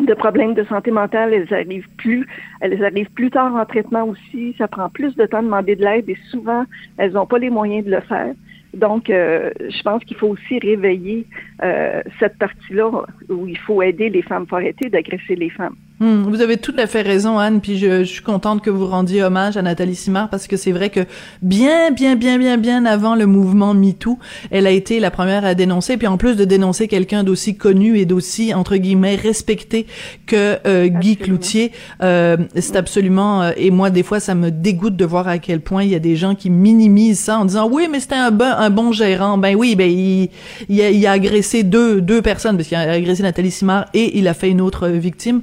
de, 0.00 0.14
problèmes 0.14 0.54
de 0.54 0.64
santé 0.64 0.90
mentale, 0.90 1.34
elles 1.34 1.52
arrivent 1.52 1.88
plus, 1.98 2.26
elles 2.62 2.82
arrivent 2.82 3.10
plus 3.10 3.30
tard 3.30 3.54
en 3.54 3.64
traitement 3.66 4.04
aussi. 4.04 4.54
Ça 4.56 4.68
prend 4.68 4.88
plus 4.88 5.14
de 5.16 5.26
temps 5.26 5.42
de 5.42 5.44
demander 5.44 5.76
de 5.76 5.84
l'aide 5.84 6.08
et 6.08 6.16
souvent 6.30 6.64
elles 6.96 7.12
n'ont 7.12 7.26
pas 7.26 7.38
les 7.38 7.50
moyens 7.50 7.84
de 7.84 7.90
le 7.90 8.00
faire. 8.00 8.32
Donc, 8.74 9.10
euh, 9.10 9.50
je 9.60 9.82
pense 9.82 10.02
qu'il 10.04 10.16
faut 10.16 10.28
aussi 10.28 10.58
réveiller 10.58 11.26
euh, 11.62 12.02
cette 12.18 12.38
partie-là 12.38 12.90
où 13.28 13.46
il 13.46 13.58
faut 13.58 13.82
aider 13.82 14.10
les 14.10 14.22
femmes, 14.22 14.46
arrêter 14.50 14.90
d'agresser 14.90 15.36
les 15.36 15.50
femmes. 15.50 15.76
Hmm, 16.00 16.24
vous 16.24 16.40
avez 16.40 16.56
tout 16.56 16.74
à 16.76 16.88
fait 16.88 17.02
raison, 17.02 17.38
Anne. 17.38 17.60
Puis 17.60 17.78
je, 17.78 18.02
je, 18.02 18.10
suis 18.10 18.22
contente 18.22 18.62
que 18.62 18.70
vous 18.70 18.88
rendiez 18.88 19.22
hommage 19.22 19.56
à 19.56 19.62
Nathalie 19.62 19.94
Simard 19.94 20.28
parce 20.28 20.48
que 20.48 20.56
c'est 20.56 20.72
vrai 20.72 20.90
que 20.90 21.06
bien, 21.40 21.92
bien, 21.92 22.16
bien, 22.16 22.36
bien, 22.36 22.58
bien 22.58 22.84
avant 22.84 23.14
le 23.14 23.26
mouvement 23.26 23.74
MeToo, 23.74 24.18
elle 24.50 24.66
a 24.66 24.72
été 24.72 24.98
la 24.98 25.12
première 25.12 25.44
à 25.44 25.54
dénoncer. 25.54 25.96
Puis 25.96 26.08
en 26.08 26.16
plus 26.16 26.34
de 26.34 26.44
dénoncer 26.44 26.88
quelqu'un 26.88 27.22
d'aussi 27.22 27.56
connu 27.56 27.96
et 27.96 28.06
d'aussi 28.06 28.52
entre 28.54 28.76
guillemets 28.76 29.14
respecté 29.14 29.86
que 30.26 30.58
euh, 30.66 30.88
Guy 30.88 31.16
Cloutier, 31.16 31.70
euh, 32.02 32.38
c'est 32.56 32.74
absolument. 32.74 33.42
Euh, 33.42 33.52
et 33.56 33.70
moi, 33.70 33.90
des 33.90 34.02
fois, 34.02 34.18
ça 34.18 34.34
me 34.34 34.50
dégoûte 34.50 34.96
de 34.96 35.04
voir 35.04 35.28
à 35.28 35.38
quel 35.38 35.60
point 35.60 35.84
il 35.84 35.90
y 35.90 35.94
a 35.94 36.00
des 36.00 36.16
gens 36.16 36.34
qui 36.34 36.50
minimisent 36.50 37.20
ça 37.20 37.38
en 37.38 37.44
disant 37.44 37.68
oui, 37.70 37.86
mais 37.88 38.00
c'était 38.00 38.16
un 38.16 38.32
bon, 38.32 38.52
un 38.52 38.70
bon 38.70 38.90
gérant. 38.90 39.38
Ben 39.38 39.54
oui, 39.54 39.76
ben 39.76 39.88
il, 39.88 40.28
il, 40.68 40.82
a, 40.82 40.90
il 40.90 41.06
a 41.06 41.12
agressé 41.12 41.62
deux, 41.62 42.00
deux 42.00 42.20
personnes 42.20 42.56
parce 42.56 42.66
qu'il 42.66 42.76
a 42.76 42.90
agressé 42.90 43.22
Nathalie 43.22 43.52
Simard 43.52 43.86
et 43.94 44.18
il 44.18 44.26
a 44.26 44.34
fait 44.34 44.50
une 44.50 44.60
autre 44.60 44.88
victime. 44.88 45.42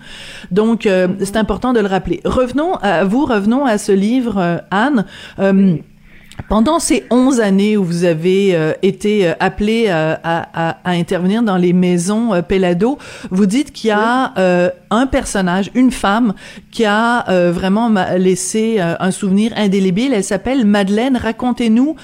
Donc, 0.50 0.86
euh, 0.86 1.08
c'est 1.20 1.38
important 1.38 1.74
de 1.74 1.80
le 1.80 1.88
rappeler. 1.88 2.22
Revenons 2.26 2.76
à 2.76 3.04
vous, 3.04 3.26
revenons 3.26 3.66
à 3.66 3.78
ce 3.78 3.92
livre, 3.92 4.38
euh, 4.38 4.58
Anne. 4.72 5.06
Euh, 5.40 5.78
Pendant 6.50 6.80
ces 6.80 7.04
11 7.12 7.40
années 7.40 7.78
où 7.78 7.84
vous 7.84 8.04
avez 8.04 8.56
euh, 8.56 8.74
été 8.82 9.32
appelé 9.40 9.86
euh, 9.88 10.16
à, 10.24 10.70
à, 10.70 10.78
à, 10.84 10.92
intervenir 10.92 11.44
dans 11.44 11.58
les 11.58 11.74
maisons 11.74 12.34
euh, 12.34 12.42
Pelado, 12.42 12.98
vous 13.30 13.46
dites 13.46 13.72
qu'il 13.72 13.90
y 13.90 13.92
a 13.92 14.34
un 14.90 15.08
personnage, 15.08 15.72
une 15.76 15.92
femme, 15.92 16.34
qui 16.72 16.86
a 16.86 17.52
vraiment 17.52 17.90
laissé 18.18 18.80
un 18.80 19.12
souvenir 19.12 19.52
indélébile. 19.56 20.14
Elle 20.14 20.24
s'appelle 20.24 20.66
Madeleine. 20.66 21.18
Racontez-nous 21.18 21.96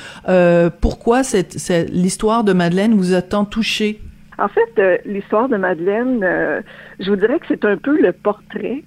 pourquoi 0.81 1.23
cette, 1.23 1.57
cette 1.59 1.89
l'histoire 1.89 2.43
de 2.43 2.53
Madeleine 2.53 2.93
vous 2.95 3.13
a 3.13 3.21
tant 3.21 3.45
touché. 3.45 4.01
En 4.37 4.47
fait, 4.47 5.01
l'histoire 5.05 5.49
de 5.49 5.57
Madeleine, 5.57 6.63
je 6.99 7.09
vous 7.09 7.15
dirais 7.15 7.39
que 7.39 7.45
c'est 7.47 7.65
un 7.65 7.77
peu 7.77 7.99
le 7.99 8.11
portrait 8.11 8.83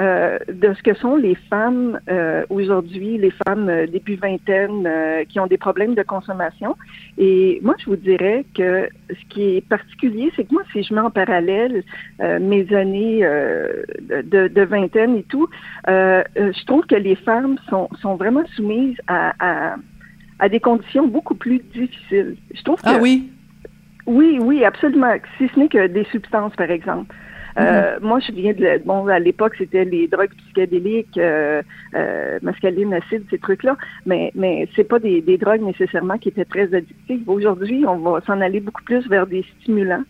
euh, 0.00 0.38
de 0.50 0.72
ce 0.72 0.82
que 0.82 0.94
sont 0.94 1.16
les 1.16 1.34
femmes 1.50 2.00
euh, 2.08 2.46
aujourd'hui, 2.48 3.18
les 3.18 3.32
femmes 3.46 3.68
euh, 3.68 3.86
début 3.86 4.14
vingtaine 4.14 4.88
qui 5.28 5.38
ont 5.38 5.46
des 5.46 5.58
problèmes 5.58 5.94
de 5.94 6.02
consommation. 6.02 6.76
Et 7.18 7.60
moi, 7.62 7.74
je 7.78 7.90
vous 7.90 7.96
dirais 7.96 8.46
que 8.56 8.88
ce 9.10 9.28
qui 9.28 9.56
est 9.56 9.68
particulier, 9.68 10.32
c'est 10.34 10.44
que 10.44 10.54
moi, 10.54 10.62
si 10.72 10.82
je 10.82 10.94
mets 10.94 11.02
en 11.02 11.10
parallèle 11.10 11.84
mes 12.40 12.74
années 12.74 13.20
de, 13.20 14.48
de, 14.48 14.62
vingtaine 14.62 15.16
et 15.16 15.24
tout, 15.24 15.48
je 15.86 16.64
trouve 16.64 16.86
que 16.86 16.94
les 16.94 17.16
femmes 17.16 17.58
sont, 17.68 17.88
sont 18.00 18.16
vraiment 18.16 18.46
soumises 18.56 18.96
à, 19.08 19.34
à, 19.40 19.76
à, 20.38 20.48
des 20.48 20.60
conditions 20.60 21.06
beaucoup 21.06 21.34
plus 21.34 21.60
difficiles. 21.74 22.36
Je 22.54 22.62
trouve 22.62 22.80
ah 22.84 22.96
oui? 23.00 23.30
Oui, 24.06 24.38
oui, 24.40 24.64
absolument. 24.64 25.14
Si 25.38 25.48
ce 25.48 25.58
n'est 25.58 25.68
que 25.68 25.86
des 25.86 26.04
substances, 26.04 26.54
par 26.56 26.70
exemple. 26.70 27.14
Euh, 27.58 27.98
mhm. 28.00 28.06
moi, 28.06 28.18
je 28.20 28.32
viens 28.32 28.54
de 28.54 28.82
bon 28.84 29.06
à 29.08 29.18
l'époque 29.18 29.54
c'était 29.58 29.84
les 29.84 30.08
drogues 30.08 30.32
psychédéliques, 30.38 31.18
euh, 31.18 31.62
euh, 31.94 32.38
mascaline, 32.40 32.94
acide, 32.94 33.24
ces 33.30 33.38
trucs-là, 33.38 33.76
mais 34.06 34.32
mais 34.34 34.68
c'est 34.74 34.84
pas 34.84 34.98
des, 34.98 35.20
des 35.20 35.36
drogues 35.36 35.60
nécessairement 35.60 36.16
qui 36.16 36.30
étaient 36.30 36.46
très 36.46 36.74
addictives. 36.74 37.28
Aujourd'hui, 37.28 37.84
on 37.86 37.98
va 37.98 38.20
s'en 38.22 38.40
aller 38.40 38.60
beaucoup 38.60 38.82
plus 38.84 39.06
vers 39.08 39.26
des 39.26 39.44
stimulants. 39.60 40.04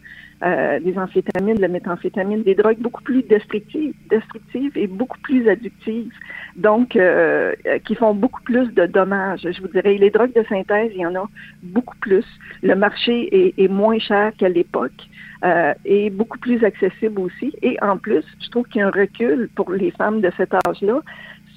Euh, 0.44 0.80
des 0.80 0.98
amphétamines, 0.98 1.54
de 1.54 1.60
la 1.60 1.68
méthamphétamine, 1.68 2.42
des 2.42 2.56
drogues 2.56 2.80
beaucoup 2.80 3.02
plus 3.02 3.22
destructives, 3.22 3.94
destructives 4.10 4.76
et 4.76 4.88
beaucoup 4.88 5.18
plus 5.20 5.48
addictives, 5.48 6.10
donc 6.56 6.96
euh, 6.96 7.54
qui 7.84 7.94
font 7.94 8.12
beaucoup 8.12 8.42
plus 8.42 8.74
de 8.74 8.86
dommages. 8.86 9.42
Je 9.48 9.60
vous 9.60 9.68
dirais, 9.68 9.94
les 9.98 10.10
drogues 10.10 10.34
de 10.34 10.44
synthèse, 10.48 10.90
il 10.94 11.02
y 11.02 11.06
en 11.06 11.14
a 11.14 11.28
beaucoup 11.62 11.96
plus. 12.00 12.24
Le 12.60 12.74
marché 12.74 13.28
est, 13.30 13.54
est 13.56 13.68
moins 13.68 14.00
cher 14.00 14.32
qu'à 14.36 14.48
l'époque 14.48 15.08
euh, 15.44 15.74
et 15.84 16.10
beaucoup 16.10 16.38
plus 16.38 16.64
accessible 16.64 17.20
aussi. 17.20 17.52
Et 17.62 17.76
en 17.80 17.96
plus, 17.96 18.24
je 18.40 18.48
trouve 18.50 18.66
qu'il 18.66 18.80
y 18.80 18.82
a 18.82 18.88
un 18.88 18.90
recul 18.90 19.48
pour 19.54 19.70
les 19.70 19.92
femmes 19.92 20.20
de 20.20 20.32
cet 20.36 20.54
âge-là 20.54 21.02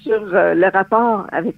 sur 0.02 0.34
euh, 0.34 0.54
le 0.54 0.68
rapport 0.68 1.26
avec 1.32 1.56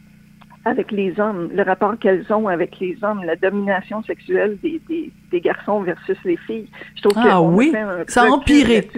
avec 0.64 0.92
les 0.92 1.18
hommes, 1.18 1.48
le 1.52 1.62
rapport 1.62 1.98
qu'elles 1.98 2.26
ont 2.32 2.48
avec 2.48 2.78
les 2.80 2.96
hommes, 3.02 3.22
la 3.24 3.36
domination 3.36 4.02
sexuelle 4.02 4.58
des, 4.62 4.80
des, 4.88 5.10
des 5.30 5.40
garçons 5.40 5.80
versus 5.82 6.16
les 6.24 6.36
filles. 6.36 6.68
Je 6.96 7.02
trouve 7.02 7.14
ah 7.16 7.40
oui, 7.40 7.72
ça 8.06 8.24
a 8.24 8.26
empiré. 8.28 8.88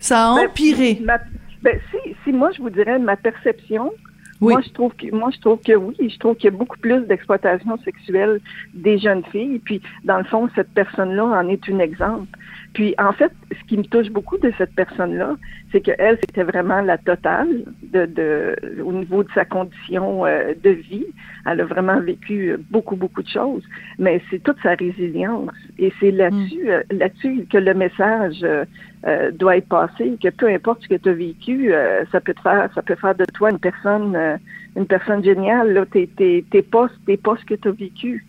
Ça 0.00 0.32
a 0.32 0.34
ben, 0.34 0.48
empiré. 0.48 1.00
ben, 1.62 1.78
si, 1.90 2.14
si 2.24 2.32
moi 2.32 2.50
je 2.52 2.62
vous 2.62 2.70
dirais 2.70 2.98
ma 2.98 3.16
perception, 3.16 3.92
moi 4.40 4.60
je 4.60 4.70
trouve 4.70 4.94
que 4.94 5.14
moi 5.14 5.30
je 5.34 5.40
trouve 5.40 5.60
que 5.60 5.74
oui, 5.74 5.94
je 5.98 6.18
trouve 6.18 6.36
qu'il 6.36 6.50
y 6.50 6.54
a 6.54 6.56
beaucoup 6.56 6.78
plus 6.78 7.00
d'exploitation 7.06 7.78
sexuelle 7.78 8.40
des 8.74 8.98
jeunes 8.98 9.24
filles. 9.30 9.60
Puis 9.60 9.80
dans 10.04 10.18
le 10.18 10.24
fond, 10.24 10.48
cette 10.54 10.72
personne-là 10.74 11.24
en 11.24 11.48
est 11.48 11.68
un 11.68 11.78
exemple. 11.78 12.26
Puis 12.74 12.92
en 12.98 13.12
fait, 13.12 13.32
ce 13.50 13.64
qui 13.68 13.78
me 13.78 13.84
touche 13.84 14.10
beaucoup 14.10 14.36
de 14.36 14.52
cette 14.58 14.74
personne-là, 14.74 15.36
c'est 15.70 15.80
qu'elle, 15.80 16.18
c'était 16.20 16.42
vraiment 16.42 16.80
la 16.80 16.98
totale 16.98 17.64
de, 17.92 18.04
de, 18.04 18.82
au 18.82 18.92
niveau 18.92 19.22
de 19.22 19.28
sa 19.32 19.44
condition 19.44 20.26
euh, 20.26 20.54
de 20.62 20.70
vie. 20.70 21.06
Elle 21.46 21.60
a 21.60 21.64
vraiment 21.64 22.00
vécu 22.00 22.56
beaucoup, 22.70 22.96
beaucoup 22.96 23.22
de 23.22 23.28
choses, 23.28 23.62
mais 23.98 24.20
c'est 24.28 24.42
toute 24.42 24.56
sa 24.62 24.74
résilience. 24.74 25.52
Et 25.78 25.92
c'est 26.00 26.10
là-dessus, 26.10 26.64
mm. 26.64 26.68
euh, 26.68 26.82
là-dessus 26.90 27.46
que 27.48 27.58
le 27.58 27.74
message 27.74 28.42
euh, 28.42 29.30
doit 29.30 29.58
être 29.58 29.68
passé, 29.68 30.16
que 30.20 30.30
peu 30.30 30.48
importe 30.48 30.82
ce 30.82 30.88
que 30.88 30.96
tu 30.96 31.08
as 31.08 31.12
vécu, 31.12 31.72
ça 32.10 32.20
peut 32.20 32.34
te 32.34 32.40
faire, 32.40 32.70
ça 32.74 32.82
peut 32.82 32.96
faire 32.96 33.14
de 33.14 33.24
toi 33.26 33.50
une 33.50 33.58
personne, 33.58 34.18
une 34.76 34.86
personne 34.86 35.22
géniale. 35.22 35.74
Là, 35.74 35.84
t'es, 35.86 36.08
t'es, 36.16 36.44
t'es 36.50 36.62
pas, 36.62 36.88
t'es 37.06 37.18
pas 37.18 37.36
ce 37.36 37.44
que 37.44 37.54
tu 37.54 37.68
as 37.68 37.72
vécu. 37.72 38.24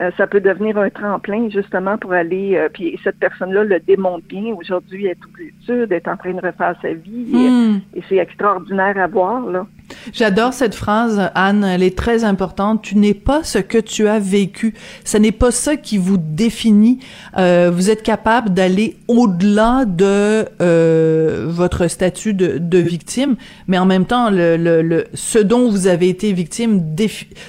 Euh, 0.00 0.10
ça 0.16 0.26
peut 0.26 0.40
devenir 0.40 0.78
un 0.78 0.90
tremplin 0.90 1.48
justement 1.50 1.98
pour 1.98 2.12
aller. 2.12 2.56
Euh, 2.56 2.68
puis 2.72 2.98
cette 3.02 3.18
personne-là 3.18 3.64
le 3.64 3.80
démontre 3.80 4.26
bien. 4.26 4.54
Aujourd'hui, 4.54 5.06
elle 5.06 5.12
est 5.12 5.14
toute 5.16 5.40
étude, 5.40 5.90
elle 5.90 5.96
est 5.96 6.08
en 6.08 6.16
train 6.16 6.34
de 6.34 6.40
refaire 6.40 6.76
sa 6.80 6.92
vie. 6.92 7.32
Hmm. 7.32 7.80
Et, 7.94 8.02
c'est 8.08 8.16
extraordinaire 8.16 8.96
à 8.96 9.06
voir. 9.08 9.44
Là. 9.46 9.66
J'adore 10.12 10.52
cette 10.52 10.74
phrase, 10.74 11.30
Anne. 11.34 11.64
Elle 11.64 11.82
est 11.82 11.96
très 11.96 12.24
importante. 12.24 12.82
Tu 12.82 12.96
n'es 12.96 13.14
pas 13.14 13.42
ce 13.44 13.58
que 13.58 13.78
tu 13.78 14.08
as 14.08 14.18
vécu. 14.18 14.74
Ce 15.04 15.16
n'est 15.16 15.32
pas 15.32 15.50
ça 15.50 15.76
qui 15.76 15.98
vous 15.98 16.18
définit. 16.18 16.98
Euh, 17.36 17.70
vous 17.72 17.90
êtes 17.90 18.02
capable 18.02 18.50
d'aller 18.50 18.96
au-delà 19.08 19.84
de 19.84 20.46
euh, 20.60 21.46
votre 21.48 21.88
statut 21.88 22.34
de, 22.34 22.58
de, 22.58 22.78
victime, 22.78 23.36
mais 23.66 23.78
en 23.78 23.86
même 23.86 24.04
temps, 24.04 24.30
le, 24.30 24.56
le, 24.56 24.82
le, 24.82 25.04
ce 25.14 25.38
dont 25.38 25.70
vous 25.70 25.86
avez 25.86 26.08
été 26.08 26.32
victime, 26.32 26.82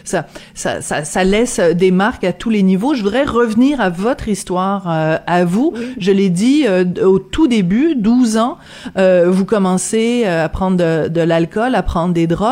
ça, 0.04 0.26
ça, 0.54 0.82
ça, 0.82 1.04
ça 1.04 1.24
laisse 1.24 1.60
des 1.60 1.92
marques 1.92 2.24
à 2.24 2.34
tous 2.34 2.50
les 2.50 2.64
niveaux. 2.64 2.94
Je 2.94 3.04
voudrais 3.04 3.24
revenir 3.24 3.82
à 3.82 3.90
votre 3.90 4.28
histoire, 4.28 4.90
euh, 4.90 5.18
à 5.26 5.46
vous. 5.46 5.74
Je 5.98 6.12
l'ai 6.12 6.30
dit 6.30 6.66
euh, 6.68 6.86
au 7.04 7.20
tout 7.20 7.48
début, 7.48 7.96
12 7.96 8.38
ans, 8.38 8.58
euh, 8.98 9.30
vous 9.30 9.46
commencez 9.46 10.26
à 10.26 10.48
prendre 10.50 10.78
de, 10.78 11.08
de 11.08 11.22
l'alcool, 11.22 11.76
à 11.76 11.84
prendre 11.84 12.14
des 12.14 12.28
drogues. 12.28 12.49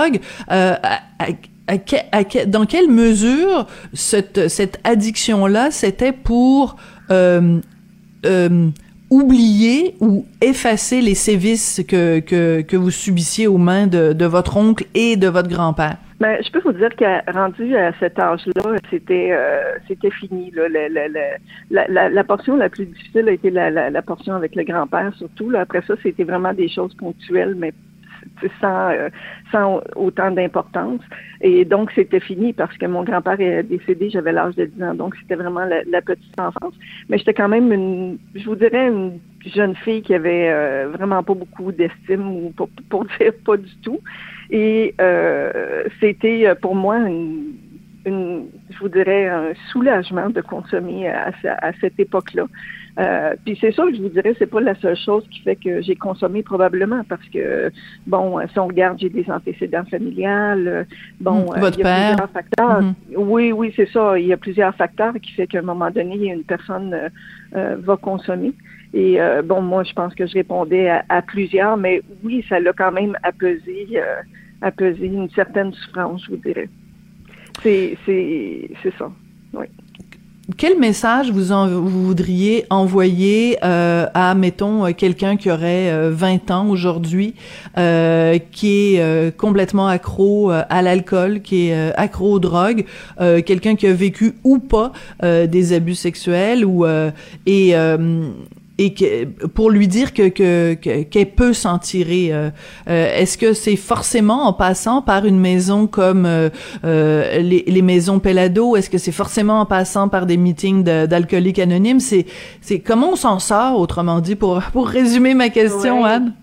À, 0.47 0.99
dans 2.47 2.65
quelle 2.65 2.89
mesure 2.89 3.67
cette, 3.93 4.79
addiction-là, 4.83 5.71
c'était 5.71 6.13
pour 6.13 6.77
oublier 9.09 9.95
ou 9.99 10.25
effacer 10.41 11.01
les 11.01 11.15
sévices 11.15 11.81
que, 11.87 12.75
vous 12.75 12.91
subissiez 12.91 13.47
aux 13.47 13.57
mains 13.57 13.87
de, 13.87 14.25
votre 14.25 14.57
oncle 14.57 14.85
et 14.93 15.15
de 15.15 15.27
votre 15.27 15.49
grand-père? 15.49 15.97
Ben, 16.19 16.37
je 16.43 16.49
peux 16.51 16.61
vous 16.61 16.73
dire 16.73 16.89
qu'à 16.95 17.21
rendu 17.31 17.77
à 17.77 17.93
cet 17.99 18.17
âge-là, 18.17 18.77
c'était 18.89 19.29
euh, 19.31 20.09
fini. 20.09 20.51
La, 21.69 22.23
portion 22.23 22.57
la 22.57 22.69
plus 22.69 22.87
difficile 22.87 23.29
a 23.29 23.31
été 23.31 23.51
la, 23.51 24.01
portion 24.01 24.33
avec 24.33 24.55
le 24.55 24.63
grand-père 24.63 25.13
surtout. 25.15 25.51
Après 25.55 25.83
ça, 25.87 25.93
c'était 26.01 26.23
vraiment 26.23 26.53
des 26.53 26.69
choses 26.69 26.93
ponctuelles, 26.95 27.55
mais 27.55 27.71
sans, 28.61 28.91
euh, 28.91 29.09
sans 29.51 29.81
autant 29.95 30.31
d'importance. 30.31 31.01
Et 31.41 31.65
donc, 31.65 31.91
c'était 31.93 32.19
fini 32.19 32.53
parce 32.53 32.75
que 32.77 32.85
mon 32.85 33.03
grand-père 33.03 33.39
est 33.39 33.63
décédé, 33.63 34.09
j'avais 34.09 34.31
l'âge 34.31 34.55
de 34.55 34.65
10 34.65 34.83
ans. 34.83 34.93
Donc, 34.95 35.15
c'était 35.21 35.35
vraiment 35.35 35.65
la, 35.65 36.01
petite 36.01 36.39
enfance. 36.39 36.73
Mais 37.09 37.17
j'étais 37.17 37.33
quand 37.33 37.49
même 37.49 37.71
une, 37.71 38.17
je 38.35 38.45
vous 38.45 38.55
dirais, 38.55 38.87
une 38.87 39.19
jeune 39.45 39.75
fille 39.75 40.01
qui 40.01 40.13
avait 40.13 40.49
euh, 40.49 40.89
vraiment 40.91 41.23
pas 41.23 41.33
beaucoup 41.33 41.71
d'estime 41.71 42.27
ou 42.27 42.53
pour, 42.55 42.69
pour 42.89 43.05
dire 43.19 43.33
pas 43.45 43.57
du 43.57 43.75
tout. 43.81 43.99
Et 44.49 44.95
euh, 45.01 45.83
c'était 45.99 46.53
pour 46.61 46.75
moi 46.75 46.99
je 48.05 48.79
vous 48.79 48.87
dirais, 48.87 49.27
un 49.27 49.51
soulagement 49.71 50.29
de 50.29 50.39
consommer 50.39 51.09
à 51.09 51.73
cette 51.81 51.99
époque-là. 51.99 52.45
Euh, 52.97 53.35
puis 53.45 53.55
c'est 53.61 53.71
ça 53.73 53.83
que 53.83 53.95
je 53.95 54.01
vous 54.01 54.09
dirais, 54.09 54.33
c'est 54.39 54.47
pas 54.47 54.59
la 54.59 54.73
seule 54.75 54.95
chose 54.95 55.23
qui 55.29 55.41
fait 55.41 55.55
que 55.55 55.81
j'ai 55.81 55.95
consommé 55.95 56.41
probablement 56.41 57.03
parce 57.07 57.25
que 57.29 57.71
bon, 58.07 58.39
si 58.51 58.57
on 58.59 58.67
regarde, 58.67 58.97
j'ai 58.99 59.09
des 59.09 59.29
antécédents 59.29 59.85
familiales. 59.85 60.87
Bon, 61.21 61.51
mmh, 61.51 61.59
votre 61.59 61.79
il 61.79 61.85
y 61.85 61.87
a 61.87 62.07
plusieurs 62.07 62.29
facteurs. 62.31 62.81
Mmh. 62.81 62.95
Oui, 63.17 63.51
oui, 63.51 63.71
c'est 63.75 63.89
ça. 63.91 64.17
Il 64.17 64.25
y 64.25 64.33
a 64.33 64.37
plusieurs 64.37 64.73
facteurs 64.75 65.13
qui 65.21 65.31
fait 65.33 65.45
qu'à 65.45 65.59
un 65.59 65.63
moment 65.63 65.91
donné, 65.91 66.15
une 66.15 66.43
personne 66.43 67.11
euh, 67.55 67.75
va 67.79 67.97
consommer. 67.97 68.53
Et 68.93 69.21
euh, 69.21 69.43
bon, 69.43 69.61
moi, 69.61 69.83
je 69.83 69.93
pense 69.93 70.15
que 70.15 70.25
je 70.25 70.33
répondais 70.33 70.89
à, 70.89 71.03
à 71.09 71.21
plusieurs, 71.21 71.77
mais 71.77 72.01
oui, 72.23 72.43
ça 72.49 72.59
l'a 72.59 72.73
quand 72.73 72.91
même 72.91 73.15
apaisé, 73.21 73.87
euh, 73.93 74.21
apaisé 74.61 75.05
une 75.05 75.29
certaine 75.31 75.71
souffrance, 75.71 76.23
je 76.25 76.31
vous 76.31 76.37
dirais. 76.37 76.69
C'est, 77.61 77.97
c'est, 78.05 78.71
c'est 78.81 78.93
ça. 78.97 79.11
Oui 79.53 79.65
quel 80.55 80.79
message 80.79 81.29
vous, 81.31 81.51
en, 81.51 81.67
vous 81.67 82.05
voudriez 82.05 82.65
envoyer 82.69 83.57
euh, 83.65 84.05
à, 84.13 84.33
mettons, 84.33 84.85
euh, 84.85 84.91
quelqu'un 84.93 85.35
qui 85.35 85.51
aurait 85.51 86.09
20 86.09 86.49
euh, 86.49 86.53
ans 86.53 86.69
aujourd'hui, 86.69 87.33
euh, 87.77 88.39
qui 88.51 88.95
est 88.95 89.01
euh, 89.01 89.29
complètement 89.29 89.87
accro 89.87 90.49
à 90.51 90.81
l'alcool, 90.81 91.41
qui 91.41 91.67
est 91.67 91.93
accro 91.97 92.33
aux 92.33 92.39
drogues, 92.39 92.85
quelqu'un 93.17 93.75
qui 93.75 93.87
a 93.87 93.93
vécu 93.93 94.35
ou 94.43 94.59
pas 94.59 94.91
des 95.21 95.73
abus 95.73 95.95
sexuels 95.95 96.65
ou 96.65 96.85
et 97.45 97.75
et 98.77 98.93
que, 98.93 99.25
pour 99.47 99.69
lui 99.71 99.87
dire 99.87 100.13
que 100.13 100.27
qu'elle 100.73 101.31
peut 101.31 101.53
s'en 101.53 101.79
tirer. 101.79 102.29
Euh, 102.31 102.49
euh, 102.89 103.15
est-ce 103.15 103.37
que 103.37 103.53
c'est 103.53 103.75
forcément 103.75 104.47
en 104.47 104.53
passant 104.53 105.01
par 105.01 105.25
une 105.25 105.39
maison 105.39 105.87
comme 105.87 106.25
euh, 106.25 106.49
les, 106.83 107.63
les, 107.67 107.81
maisons 107.81 108.19
Pelado? 108.19 108.75
Est-ce 108.75 108.89
que 108.89 108.97
c'est 108.97 109.11
forcément 109.11 109.61
en 109.61 109.65
passant 109.65 110.09
par 110.09 110.25
des 110.25 110.37
meetings 110.37 110.83
d'alcooliques 110.83 111.59
anonymes? 111.59 111.99
C'est 111.99 112.25
c'est 112.61 112.79
comment 112.79 113.11
on 113.11 113.15
s'en 113.15 113.39
sort 113.39 113.79
autrement 113.79 114.19
dit 114.19 114.35
pour 114.35 114.61
pour 114.73 114.87
résumer 114.87 115.33
ma 115.33 115.49
question, 115.49 116.05
Anne? 116.05 116.33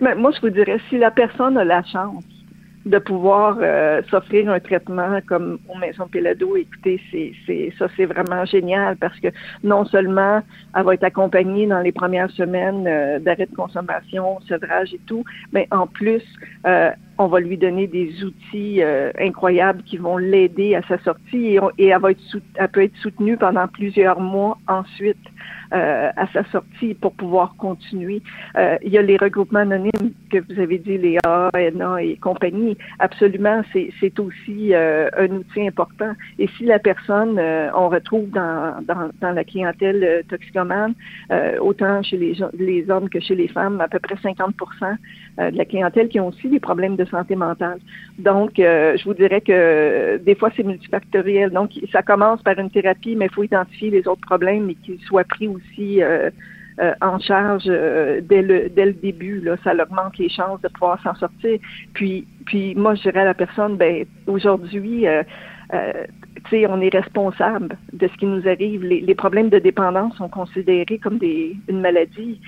Mais 0.00 0.14
moi, 0.16 0.30
je 0.34 0.40
vous 0.40 0.50
dirais 0.50 0.78
si 0.88 0.98
la 0.98 1.10
personne 1.10 1.56
a 1.58 1.64
la 1.64 1.82
chance 1.82 2.24
de 2.90 2.98
pouvoir 2.98 3.58
euh, 3.60 4.02
s'offrir 4.10 4.50
un 4.50 4.58
traitement 4.58 5.20
comme 5.28 5.58
aux 5.68 5.78
maisons 5.78 6.08
Pelado, 6.08 6.56
écoutez, 6.56 7.00
c'est, 7.10 7.32
c'est 7.46 7.72
ça 7.78 7.86
c'est 7.96 8.04
vraiment 8.04 8.44
génial 8.44 8.96
parce 8.96 9.18
que 9.20 9.28
non 9.62 9.84
seulement 9.84 10.42
elle 10.74 10.84
va 10.84 10.94
être 10.94 11.04
accompagnée 11.04 11.66
dans 11.66 11.80
les 11.80 11.92
premières 11.92 12.30
semaines 12.32 12.86
euh, 12.88 13.20
d'arrêt 13.20 13.46
de 13.46 13.54
consommation, 13.54 14.40
sevrage 14.48 14.92
et 14.92 15.00
tout, 15.06 15.24
mais 15.52 15.68
en 15.70 15.86
plus 15.86 16.22
euh, 16.66 16.90
on 17.20 17.28
va 17.28 17.40
lui 17.40 17.56
donner 17.56 17.86
des 17.86 18.24
outils 18.24 18.80
incroyables 19.18 19.82
qui 19.82 19.96
vont 19.96 20.16
l'aider 20.16 20.74
à 20.74 20.82
sa 20.82 20.98
sortie 20.98 21.54
et, 21.54 21.60
et 21.78 21.86
elle 21.88 22.00
va 22.00 22.10
être 22.12 22.20
elle 22.54 22.68
peut 22.68 22.82
être 22.82 22.96
soutenue 22.96 23.36
pendant 23.36 23.68
plusieurs 23.68 24.20
mois 24.20 24.58
ensuite 24.66 25.18
euh, 25.72 26.10
à 26.16 26.26
sa 26.32 26.42
sortie 26.50 26.94
pour 26.94 27.12
pouvoir 27.12 27.54
continuer. 27.56 28.22
Euh, 28.56 28.76
il 28.82 28.92
y 28.92 28.98
a 28.98 29.02
les 29.02 29.16
regroupements 29.16 29.60
anonymes 29.60 30.10
que 30.28 30.38
vous 30.38 30.60
avez 30.60 30.78
dit, 30.78 30.98
les 30.98 31.16
ANA 31.24 32.02
et 32.02 32.16
compagnie. 32.16 32.76
Absolument, 32.98 33.62
c'est 33.72 34.18
aussi 34.18 34.74
euh, 34.74 35.08
un 35.16 35.28
outil 35.28 35.68
important. 35.68 36.12
Et 36.40 36.48
si 36.58 36.64
la 36.64 36.80
personne, 36.80 37.40
on 37.76 37.88
retrouve 37.88 38.30
dans, 38.30 38.82
dans, 38.82 39.10
dans, 39.20 39.30
la 39.30 39.44
clientèle 39.44 40.24
toxicomane, 40.28 40.94
autant 41.60 42.02
chez 42.02 42.16
les, 42.16 42.34
les 42.58 42.90
hommes 42.90 43.08
que 43.08 43.20
chez 43.20 43.36
les 43.36 43.46
femmes, 43.46 43.80
à 43.80 43.86
peu 43.86 44.00
près 44.00 44.16
50% 44.16 44.50
de 45.38 45.56
la 45.56 45.64
clientèle 45.64 46.08
qui 46.08 46.18
ont 46.18 46.28
aussi 46.28 46.48
des 46.48 46.58
problèmes 46.60 46.96
de 46.96 47.04
santé 47.10 47.36
mentale. 47.36 47.78
Donc, 48.18 48.52
je 48.56 49.04
vous 49.04 49.14
dirais 49.14 49.40
que 49.40 50.18
des 50.18 50.34
fois, 50.34 50.50
c'est 50.56 50.62
multifactoriel. 50.62 51.50
Donc, 51.50 51.72
ça 51.92 52.02
commence 52.02 52.42
par 52.42 52.58
une 52.58 52.70
thérapie, 52.70 53.16
mais 53.16 53.26
il 53.26 53.32
faut 53.32 53.42
identifier 53.42 53.90
les 53.90 54.06
autres 54.06 54.20
problèmes 54.22 54.70
et 54.70 54.74
qu'ils 54.74 55.00
soient 55.00 55.24
pris 55.24 55.48
aussi 55.48 56.02
euh, 56.02 56.30
euh, 56.80 56.94
en 57.00 57.18
charge 57.18 57.64
euh, 57.66 58.20
dès 58.22 58.42
le 58.42 58.68
dès 58.70 58.86
le 58.86 58.92
début. 58.92 59.40
Là, 59.40 59.56
ça 59.64 59.72
augmente 59.74 60.16
les 60.18 60.28
chances 60.28 60.60
de 60.62 60.68
pouvoir 60.68 61.02
s'en 61.02 61.14
sortir. 61.14 61.58
Puis 61.94 62.26
puis 62.46 62.74
moi, 62.74 62.94
je 62.94 63.02
dirais 63.02 63.20
à 63.20 63.24
la 63.24 63.34
personne, 63.34 63.76
ben 63.76 64.04
aujourd'hui, 64.26 65.06
tu 65.70 66.50
sais, 66.50 66.66
on 66.66 66.80
est 66.80 66.94
responsable 66.94 67.76
de 67.92 68.08
ce 68.08 68.16
qui 68.16 68.26
nous 68.26 68.48
arrive. 68.48 68.82
Les, 68.82 69.14
problèmes 69.14 69.50
de 69.50 69.58
dépendance 69.58 70.16
sont 70.16 70.28
considérés 70.28 70.98
comme 70.98 71.18
des 71.18 71.56
une 71.68 71.80
maladie. 71.80 72.40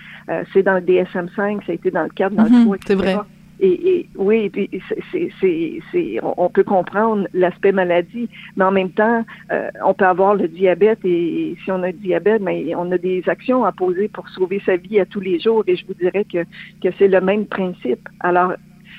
c'est 0.52 0.62
dans 0.62 0.74
le 0.74 0.80
DSM-5, 0.80 1.66
ça 1.66 1.72
a 1.72 1.74
été 1.74 1.90
dans 1.90 2.04
le 2.04 2.08
cadre 2.08 2.36
dans 2.36 2.44
le 2.44 2.50
mhm, 2.50 2.76
C'est 2.86 2.94
vrai. 2.94 3.16
Et, 3.64 4.08
oui, 4.16 4.50
puis 4.50 4.68
c'est, 5.12 6.18
on 6.20 6.50
peut 6.50 6.64
comprendre 6.64 7.28
l'aspect 7.32 7.70
maladie, 7.70 8.28
mais 8.56 8.64
en 8.64 8.72
même 8.72 8.90
temps, 8.90 9.24
euh, 9.52 9.70
on 9.84 9.94
peut 9.94 10.04
avoir 10.04 10.34
le 10.34 10.48
diabète 10.48 10.98
et 11.04 11.56
si 11.62 11.70
on 11.70 11.80
a 11.84 11.92
le 11.92 11.92
diabète, 11.92 12.42
mais 12.42 12.74
on 12.74 12.90
a 12.90 12.98
des 12.98 13.22
actions 13.28 13.64
à 13.64 13.70
poser 13.70 14.08
pour 14.08 14.28
sauver 14.30 14.60
sa 14.66 14.76
vie 14.76 14.98
à 14.98 15.06
tous 15.06 15.20
les 15.20 15.38
jours. 15.38 15.62
Et 15.68 15.76
je 15.76 15.86
vous 15.86 15.94
dirais 15.94 16.24
que, 16.24 16.42
que 16.82 16.92
c'est 16.98 17.06
le 17.06 17.20
même 17.20 17.46
principe. 17.46 18.08
Alors, 18.18 18.54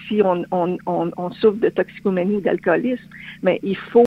si 0.08 0.22
on, 0.24 0.46
on, 0.52 0.78
on, 0.86 1.32
souffre 1.32 1.60
de 1.60 1.68
toxicomanie 1.68 2.38
ou 2.38 2.42
d'alcoolisme, 2.42 3.04
mais 3.42 3.60
il 3.64 3.76
faut 3.76 4.06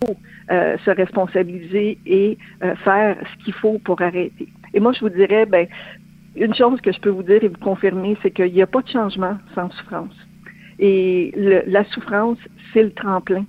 euh, 0.50 0.78
se 0.86 0.90
responsabiliser 0.90 1.98
et 2.06 2.38
euh, 2.62 2.74
faire 2.76 3.18
ce 3.30 3.44
qu'il 3.44 3.54
faut 3.54 3.78
pour 3.80 4.00
arrêter. 4.00 4.48
Et 4.72 4.80
moi, 4.80 4.92
je 4.92 5.00
vous 5.00 5.10
dirais, 5.10 5.44
ben, 5.44 5.66
une 6.34 6.54
chose 6.54 6.80
que 6.80 6.92
je 6.92 7.00
peux 7.00 7.10
vous 7.10 7.22
dire 7.22 7.44
et 7.44 7.48
vous 7.48 7.58
confirmer, 7.58 8.16
c'est 8.22 8.30
qu'il 8.30 8.52
n'y 8.52 8.62
a 8.62 8.66
pas 8.66 8.80
de 8.80 8.88
changement 8.88 9.36
sans 9.54 9.70
souffrance. 9.70 10.25
Et 10.78 11.32
la 11.66 11.84
souffrance, 11.84 12.38
c'est 12.72 12.82
le 12.82 12.92
tremplin. 12.92 13.44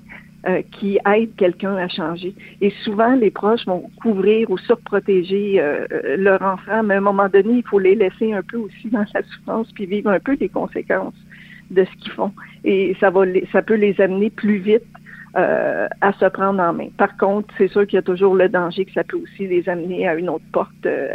Euh, 0.48 0.62
qui 0.72 0.98
aide 1.05 1.36
quelqu'un 1.36 1.75
à 1.75 1.89
changer. 1.89 2.34
Et 2.62 2.69
souvent, 2.84 3.15
les 3.15 3.31
proches 3.31 3.65
vont 3.65 3.89
couvrir 4.01 4.50
ou 4.50 4.57
surprotéger 4.60 5.60
euh, 5.60 5.86
euh, 5.91 6.15
leur 6.15 6.41
enfant, 6.41 6.84
mais 6.84 6.93
à 6.93 6.98
un 7.00 7.01
moment 7.01 7.27
donné, 7.27 7.55
il 7.55 7.63
faut 7.63 7.79
les 7.79 7.96
laisser 7.96 8.31
un 8.31 8.43
peu 8.43 8.55
aussi 8.57 8.88
dans 8.89 9.03
la 9.13 9.24
souffrance, 9.24 9.69
puis 9.74 9.88
vivre 9.88 10.10
un 10.10 10.19
peu 10.19 10.38
les 10.39 10.48
conséquences 10.48 11.15
de 11.72 11.84
ce 11.84 11.91
qu'ils 11.98 12.13
font. 12.13 12.31
Et 12.63 12.96
ça 13.00 13.10
va, 13.10 13.24
ça 13.51 13.62
peut 13.62 13.75
les 13.75 14.00
amener 14.00 14.29
plus 14.29 14.60
vite 14.60 14.86
euh, 15.38 15.88
à 16.01 16.13
se 16.13 16.25
prendre 16.25 16.62
en 16.62 16.74
main. 16.74 16.88
Par 16.98 17.15
contre, 17.15 17.53
c'est 17.58 17.67
sûr 17.67 17.86
qu'il 17.86 17.96
y 17.96 18.00
a 18.00 18.01
toujours 18.01 18.34
le 18.34 18.50
danger 18.50 18.86
que 18.86 18.91
ça 18.91 19.03
peut 19.03 19.17
aussi 19.17 19.48
les 19.48 19.70
amener 19.70 20.08
à 20.08 20.15
une 20.15 20.29
autre 20.29 20.46
porte, 20.51 20.86
euh, 20.86 21.10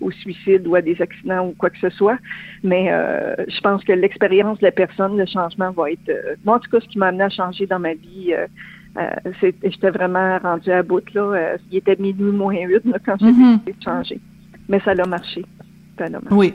au 0.00 0.12
suicide 0.12 0.66
ou 0.66 0.76
à 0.76 0.80
des 0.80 1.00
accidents 1.02 1.48
ou 1.48 1.54
quoi 1.58 1.70
que 1.70 1.78
ce 1.78 1.90
soit. 1.90 2.18
Mais 2.62 2.86
euh, 2.92 3.34
je 3.48 3.60
pense 3.60 3.82
que 3.82 3.92
l'expérience 3.92 4.58
de 4.60 4.64
la 4.64 4.70
personne, 4.70 5.16
le 5.16 5.26
changement 5.26 5.72
va 5.72 5.90
être... 5.90 6.38
moi, 6.44 6.56
en 6.56 6.58
tout 6.60 6.70
cas, 6.70 6.78
ce 6.80 6.88
qui 6.88 6.98
m'a 6.98 7.08
amené 7.08 7.24
à 7.24 7.30
changer 7.30 7.66
dans 7.66 7.80
ma 7.80 7.94
vie, 7.94 8.32
j'étais 9.64 9.90
vraiment 9.90 10.38
rendue 10.38 10.70
à 10.70 10.82
bout. 10.84 11.02
Là. 11.14 11.56
il 11.70 11.78
était 11.78 11.96
minuit 11.96 12.30
moins 12.30 12.54
huit 12.54 12.84
quand 13.04 13.16
j'ai 13.18 13.26
mm-hmm. 13.26 13.52
décidé 13.54 13.72
de 13.72 13.82
changer. 13.82 14.20
Mais 14.68 14.80
ça 14.80 14.94
marché. 14.94 15.44
Ça 15.98 16.04
a 16.04 16.10
marché. 16.10 16.28
Oui 16.30 16.54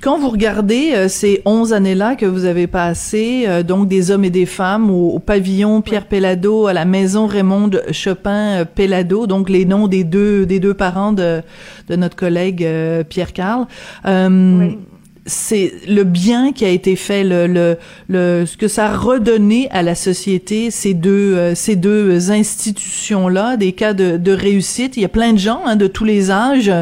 quand 0.00 0.18
vous 0.18 0.30
regardez 0.30 0.92
euh, 0.94 1.08
ces 1.08 1.42
11 1.44 1.72
années-là 1.72 2.16
que 2.16 2.26
vous 2.26 2.44
avez 2.44 2.66
passées, 2.66 3.44
euh, 3.46 3.62
donc 3.62 3.88
des 3.88 4.10
hommes 4.10 4.24
et 4.24 4.30
des 4.30 4.46
femmes 4.46 4.90
au, 4.90 5.18
pavillon 5.18 5.80
Pierre 5.82 6.06
Pellado, 6.06 6.66
à 6.66 6.72
la 6.72 6.84
maison 6.84 7.26
Raymond 7.26 7.70
Chopin 7.92 8.60
euh, 8.60 8.64
Pellado, 8.64 9.26
donc 9.26 9.48
les 9.48 9.64
noms 9.64 9.88
des 9.88 10.04
deux 10.04 10.46
des 10.46 10.60
deux 10.60 10.74
parents 10.74 11.12
de, 11.12 11.42
de 11.88 11.96
notre 11.96 12.16
collègue 12.16 12.66
Pierre 13.08 13.32
Carl. 13.32 13.66
Oui 14.04 14.78
c'est 15.24 15.72
le 15.86 16.02
bien 16.04 16.52
qui 16.52 16.64
a 16.64 16.68
été 16.68 16.96
fait, 16.96 17.22
le, 17.22 17.46
le, 17.46 17.76
le, 18.08 18.44
ce 18.44 18.56
que 18.56 18.66
ça 18.66 18.86
a 18.86 18.96
redonné 18.96 19.68
à 19.70 19.82
la 19.82 19.94
société, 19.94 20.70
ces 20.70 20.94
deux, 20.94 21.34
euh, 21.36 21.54
ces 21.54 21.76
deux 21.76 22.30
institutions-là, 22.30 23.56
des 23.56 23.72
cas 23.72 23.92
de, 23.92 24.16
de, 24.16 24.32
réussite. 24.32 24.96
Il 24.96 25.02
y 25.02 25.04
a 25.04 25.08
plein 25.08 25.32
de 25.32 25.38
gens 25.38 25.62
hein, 25.64 25.76
de 25.76 25.86
tous 25.86 26.04
les 26.04 26.30
âges, 26.30 26.72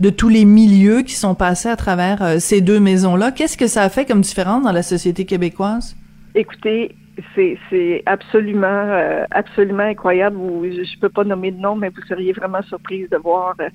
de 0.00 0.10
tous 0.10 0.28
les 0.28 0.44
milieux 0.44 1.02
qui 1.02 1.14
sont 1.14 1.34
passés 1.34 1.68
à 1.68 1.76
travers 1.76 2.22
euh, 2.22 2.38
ces 2.38 2.60
deux 2.60 2.80
maisons-là. 2.80 3.30
Qu'est-ce 3.30 3.58
que 3.58 3.66
ça 3.66 3.82
a 3.82 3.88
fait 3.88 4.06
comme 4.06 4.22
différence 4.22 4.62
dans 4.62 4.72
la 4.72 4.82
société 4.82 5.26
québécoise? 5.26 5.94
Écoutez, 6.34 6.94
c'est 7.34 8.02
absolument 8.06 8.66
euh, 8.66 9.24
absolument 9.30 9.82
incroyable. 9.82 10.36
je 10.64 10.80
ne 10.80 11.00
peux 11.00 11.08
pas 11.08 11.24
nommer 11.24 11.50
de 11.50 11.58
nom, 11.60 11.76
mais 11.76 11.90
vous 11.90 12.02
seriez 12.08 12.32
vraiment 12.32 12.62
surprise 12.62 13.08
de 13.10 13.16
voir, 13.18 13.54
euh, 13.60 13.68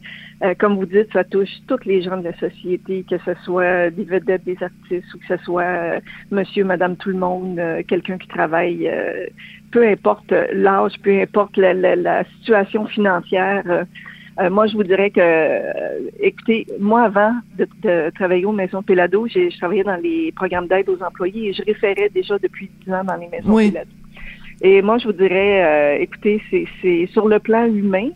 euh, 0.44 0.54
comme 0.58 0.76
vous 0.76 0.86
dites, 0.86 1.12
ça 1.14 1.24
touche 1.24 1.50
tous 1.68 1.86
les 1.86 2.02
gens 2.02 2.18
de 2.18 2.24
la 2.24 2.38
société, 2.38 3.06
que 3.10 3.18
ce 3.20 3.34
soit 3.44 3.90
des 3.92 4.06
vedettes, 4.06 4.44
des 4.44 4.58
artistes, 4.62 5.14
ou 5.14 5.20
que 5.20 5.38
ce 5.38 5.44
soit 5.44 6.00
monsieur, 6.32 6.64
madame, 6.64 6.96
tout 6.98 7.10
le 7.10 7.18
monde, 7.18 7.62
quelqu'un 7.88 8.18
qui 8.18 8.28
travaille, 8.28 8.92
peu 9.72 9.88
importe 9.88 10.34
l'âge, 10.54 10.94
peu 11.04 11.22
importe 11.22 11.58
la 11.58 12.24
situation 12.38 12.86
financière. 12.88 13.86
Euh, 14.40 14.50
moi, 14.50 14.68
je 14.68 14.76
vous 14.76 14.84
dirais 14.84 15.10
que, 15.10 15.20
euh, 15.20 16.10
écoutez, 16.20 16.68
moi, 16.80 17.04
avant 17.04 17.34
de, 17.58 18.10
travailler 18.12 18.46
aux 18.46 18.52
maisons 18.52 18.84
Pelado, 18.84 19.28
j'ai 19.28 19.50
travaillé 19.50 19.84
dans 19.84 19.96
les 19.96 20.32
programmes 20.32 20.68
d'aide 20.68 20.90
aux 20.90 21.02
employés 21.02 21.50
et 21.50 21.54
je 21.54 21.64
référais 21.64 22.10
déjà 22.14 22.38
depuis 22.38 22.70
10 22.86 22.94
ans 22.94 23.04
dans 23.04 23.16
les 23.16 23.28
maisons 23.30 23.52
oui. 23.52 23.72
Pelado. 23.72 23.90
Et 24.62 24.82
moi, 24.82 24.98
je 24.98 25.08
vous 25.08 25.14
dirais, 25.14 25.64
euh, 25.64 26.02
écoutez, 26.02 26.42
c'est 26.52 27.08
sur 27.08 27.28
le 27.28 27.40
plan 27.40 27.66
humain, 27.66 28.10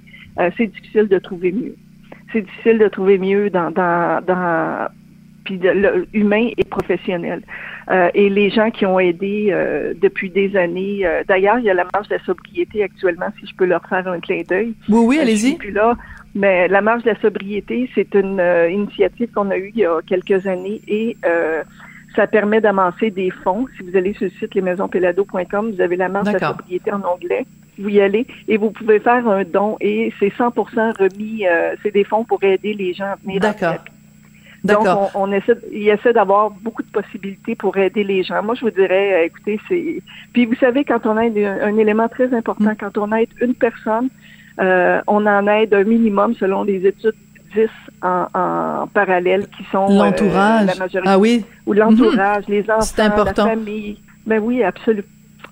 c'est 0.57 0.67
difficile 0.67 1.07
de 1.07 1.19
trouver 1.19 1.51
mieux. 1.51 1.75
C'est 2.31 2.41
difficile 2.41 2.79
de 2.79 2.87
trouver 2.87 3.17
mieux 3.17 3.49
dans, 3.49 3.69
dans, 3.69 4.23
dans 4.25 4.87
puis 5.43 5.57
le, 5.57 6.07
humain 6.13 6.49
et 6.57 6.63
professionnel. 6.63 7.41
Euh, 7.89 8.09
et 8.13 8.29
les 8.29 8.49
gens 8.49 8.71
qui 8.71 8.85
ont 8.85 8.99
aidé 8.99 9.47
euh, 9.49 9.93
depuis 9.99 10.29
des 10.29 10.55
années. 10.55 11.01
Euh, 11.03 11.23
d'ailleurs, 11.27 11.59
il 11.59 11.65
y 11.65 11.69
a 11.69 11.73
la 11.73 11.85
marche 11.93 12.07
de 12.09 12.15
la 12.15 12.23
sobriété 12.23 12.83
actuellement, 12.83 13.27
si 13.39 13.47
je 13.47 13.55
peux 13.55 13.65
leur 13.65 13.85
faire 13.87 14.07
un 14.07 14.19
clin 14.19 14.43
d'œil. 14.47 14.73
Oui, 14.87 14.99
oui, 15.05 15.19
allez-y. 15.19 15.55
Puis 15.57 15.71
là, 15.71 15.97
mais 16.35 16.67
la 16.67 16.81
marche 16.81 17.03
de 17.03 17.09
la 17.09 17.19
sobriété, 17.19 17.89
c'est 17.93 18.13
une 18.13 18.41
initiative 18.71 19.31
qu'on 19.33 19.49
a 19.49 19.57
eue 19.57 19.71
il 19.75 19.81
y 19.81 19.85
a 19.85 19.99
quelques 20.05 20.45
années 20.47 20.79
et 20.87 21.17
ça 22.15 22.27
permet 22.27 22.61
d'amasser 22.61 23.09
des 23.09 23.31
fonds. 23.31 23.67
Si 23.75 23.83
vous 23.83 23.97
allez 23.97 24.13
sur 24.13 24.25
le 24.25 24.31
site 24.31 24.55
lesmaisonspelado.com, 24.55 25.71
vous 25.71 25.81
avez 25.81 25.95
la 25.97 26.07
marche 26.07 26.27
de 26.27 26.33
la 26.33 26.47
sobriété 26.49 26.91
en 26.93 27.01
anglais. 27.01 27.45
Vous 27.79 27.89
y 27.89 27.99
allez 27.99 28.27
et 28.47 28.57
vous 28.57 28.71
pouvez 28.71 28.99
faire 28.99 29.27
un 29.27 29.43
don 29.43 29.75
et 29.81 30.13
c'est 30.19 30.31
100% 30.33 30.53
remis. 30.97 31.43
c'est 31.83 31.91
des 31.91 32.03
fonds 32.05 32.23
pour 32.23 32.41
aider 32.43 32.73
les 32.73 32.93
gens 32.93 33.05
à 33.05 33.15
venir 33.15 33.41
D'accord. 33.41 33.83
Donc, 34.63 34.87
on, 35.15 35.31
essaie, 35.31 35.57
il 35.71 35.89
essaie 35.89 36.13
d'avoir 36.13 36.51
beaucoup 36.51 36.83
de 36.83 36.91
possibilités 36.91 37.55
pour 37.55 37.77
aider 37.77 38.03
les 38.03 38.23
gens. 38.23 38.43
Moi, 38.43 38.55
je 38.55 38.61
vous 38.61 38.71
dirais, 38.71 39.13
euh, 39.13 39.25
écoutez, 39.25 39.59
c'est. 39.67 40.03
Puis, 40.33 40.45
vous 40.45 40.55
savez, 40.55 40.83
quand 40.83 41.05
on 41.05 41.17
aide 41.17 41.37
un, 41.37 41.77
élément 41.77 42.07
très 42.07 42.31
important, 42.33 42.71
mm. 42.71 42.75
quand 42.79 42.97
on 42.97 43.11
aide 43.11 43.29
une 43.41 43.55
personne, 43.55 44.09
euh, 44.59 45.01
on 45.07 45.25
en 45.25 45.47
aide 45.47 45.73
un 45.73 45.83
minimum 45.83 46.35
selon 46.35 46.63
les 46.63 46.85
études 46.85 47.15
10 47.55 47.69
en, 48.03 48.87
parallèle 48.93 49.47
qui 49.47 49.63
sont 49.71 49.89
euh, 49.89 50.05
l'entourage. 50.05 50.67
la 50.67 50.75
majorité. 50.75 51.09
Ah 51.11 51.17
oui. 51.17 51.45
Ou 51.65 51.73
l'entourage, 51.73 52.45
mm-hmm. 52.45 52.51
les 52.51 52.71
enfants, 52.71 53.03
important. 53.03 53.45
la 53.45 53.51
famille. 53.51 53.97
Ben 54.25 54.39
oui, 54.39 54.63
absolument. 54.63 55.07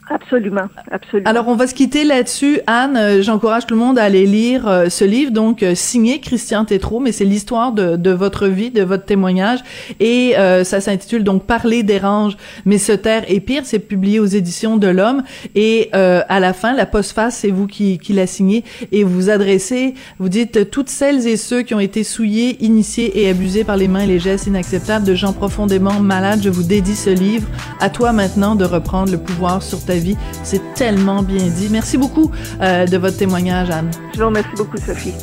Absolument, 0.09 0.67
absolument. 0.89 1.29
Alors, 1.29 1.47
on 1.47 1.55
va 1.55 1.67
se 1.67 1.75
quitter 1.75 2.03
là-dessus. 2.03 2.61
Anne, 2.65 2.97
euh, 2.97 3.21
j'encourage 3.21 3.67
tout 3.67 3.75
le 3.75 3.79
monde 3.79 3.99
à 3.99 4.03
aller 4.03 4.25
lire 4.25 4.67
euh, 4.67 4.89
ce 4.89 5.05
livre, 5.05 5.31
donc 5.31 5.61
euh, 5.61 5.75
signé 5.75 6.19
Christian 6.19 6.65
Tétrault, 6.65 6.99
mais 6.99 7.11
c'est 7.11 7.25
l'histoire 7.25 7.73
de, 7.73 7.95
de, 7.95 8.09
votre 8.09 8.47
vie, 8.47 8.71
de 8.71 8.81
votre 8.81 9.05
témoignage, 9.05 9.59
et 9.99 10.33
ça 10.63 10.81
s'intitule 10.81 11.23
donc 11.23 11.45
Parler 11.45 11.83
dérange, 11.83 12.37
mais 12.65 12.77
se 12.77 12.91
taire 12.91 13.23
est 13.27 13.39
pire. 13.39 13.63
C'est 13.65 13.79
publié 13.79 14.19
aux 14.19 14.25
éditions 14.25 14.77
de 14.77 14.87
l'Homme, 14.87 15.23
et 15.55 15.89
à 15.93 16.39
la 16.39 16.53
fin, 16.53 16.73
la 16.73 16.85
postface, 16.85 17.37
c'est 17.37 17.51
vous 17.51 17.67
qui, 17.67 17.97
qui 17.97 18.13
l'a 18.13 18.27
signé, 18.27 18.63
et 18.91 19.03
vous 19.03 19.29
adressez, 19.29 19.93
vous 20.17 20.29
dites 20.29 20.69
toutes 20.69 20.89
celles 20.89 21.27
et 21.27 21.37
ceux 21.37 21.61
qui 21.61 21.73
ont 21.73 21.79
été 21.79 22.03
souillés, 22.03 22.63
initiés 22.63 23.21
et 23.21 23.29
abusés 23.29 23.63
par 23.63 23.77
les 23.77 23.87
mains 23.87 24.01
et 24.01 24.07
les 24.07 24.19
gestes 24.19 24.47
inacceptables 24.47 25.05
de 25.05 25.15
gens 25.15 25.33
profondément 25.33 25.99
malades. 25.99 26.41
Je 26.43 26.49
vous 26.49 26.63
dédie 26.63 26.95
ce 26.95 27.09
livre. 27.09 27.47
À 27.79 27.89
toi 27.89 28.11
maintenant 28.11 28.55
de 28.55 28.65
reprendre 28.65 29.11
le 29.11 29.17
pouvoir 29.17 29.61
sur 29.61 29.83
ta 29.83 29.98
C'est 30.43 30.73
tellement 30.73 31.23
bien 31.23 31.47
dit. 31.47 31.67
Merci 31.69 31.97
beaucoup 31.97 32.31
euh, 32.61 32.85
de 32.85 32.97
votre 32.97 33.17
témoignage, 33.17 33.69
Anne. 33.69 33.91
Je 34.13 34.19
vous 34.19 34.27
remercie 34.27 34.55
beaucoup, 34.55 34.77
Sophie. 34.77 35.13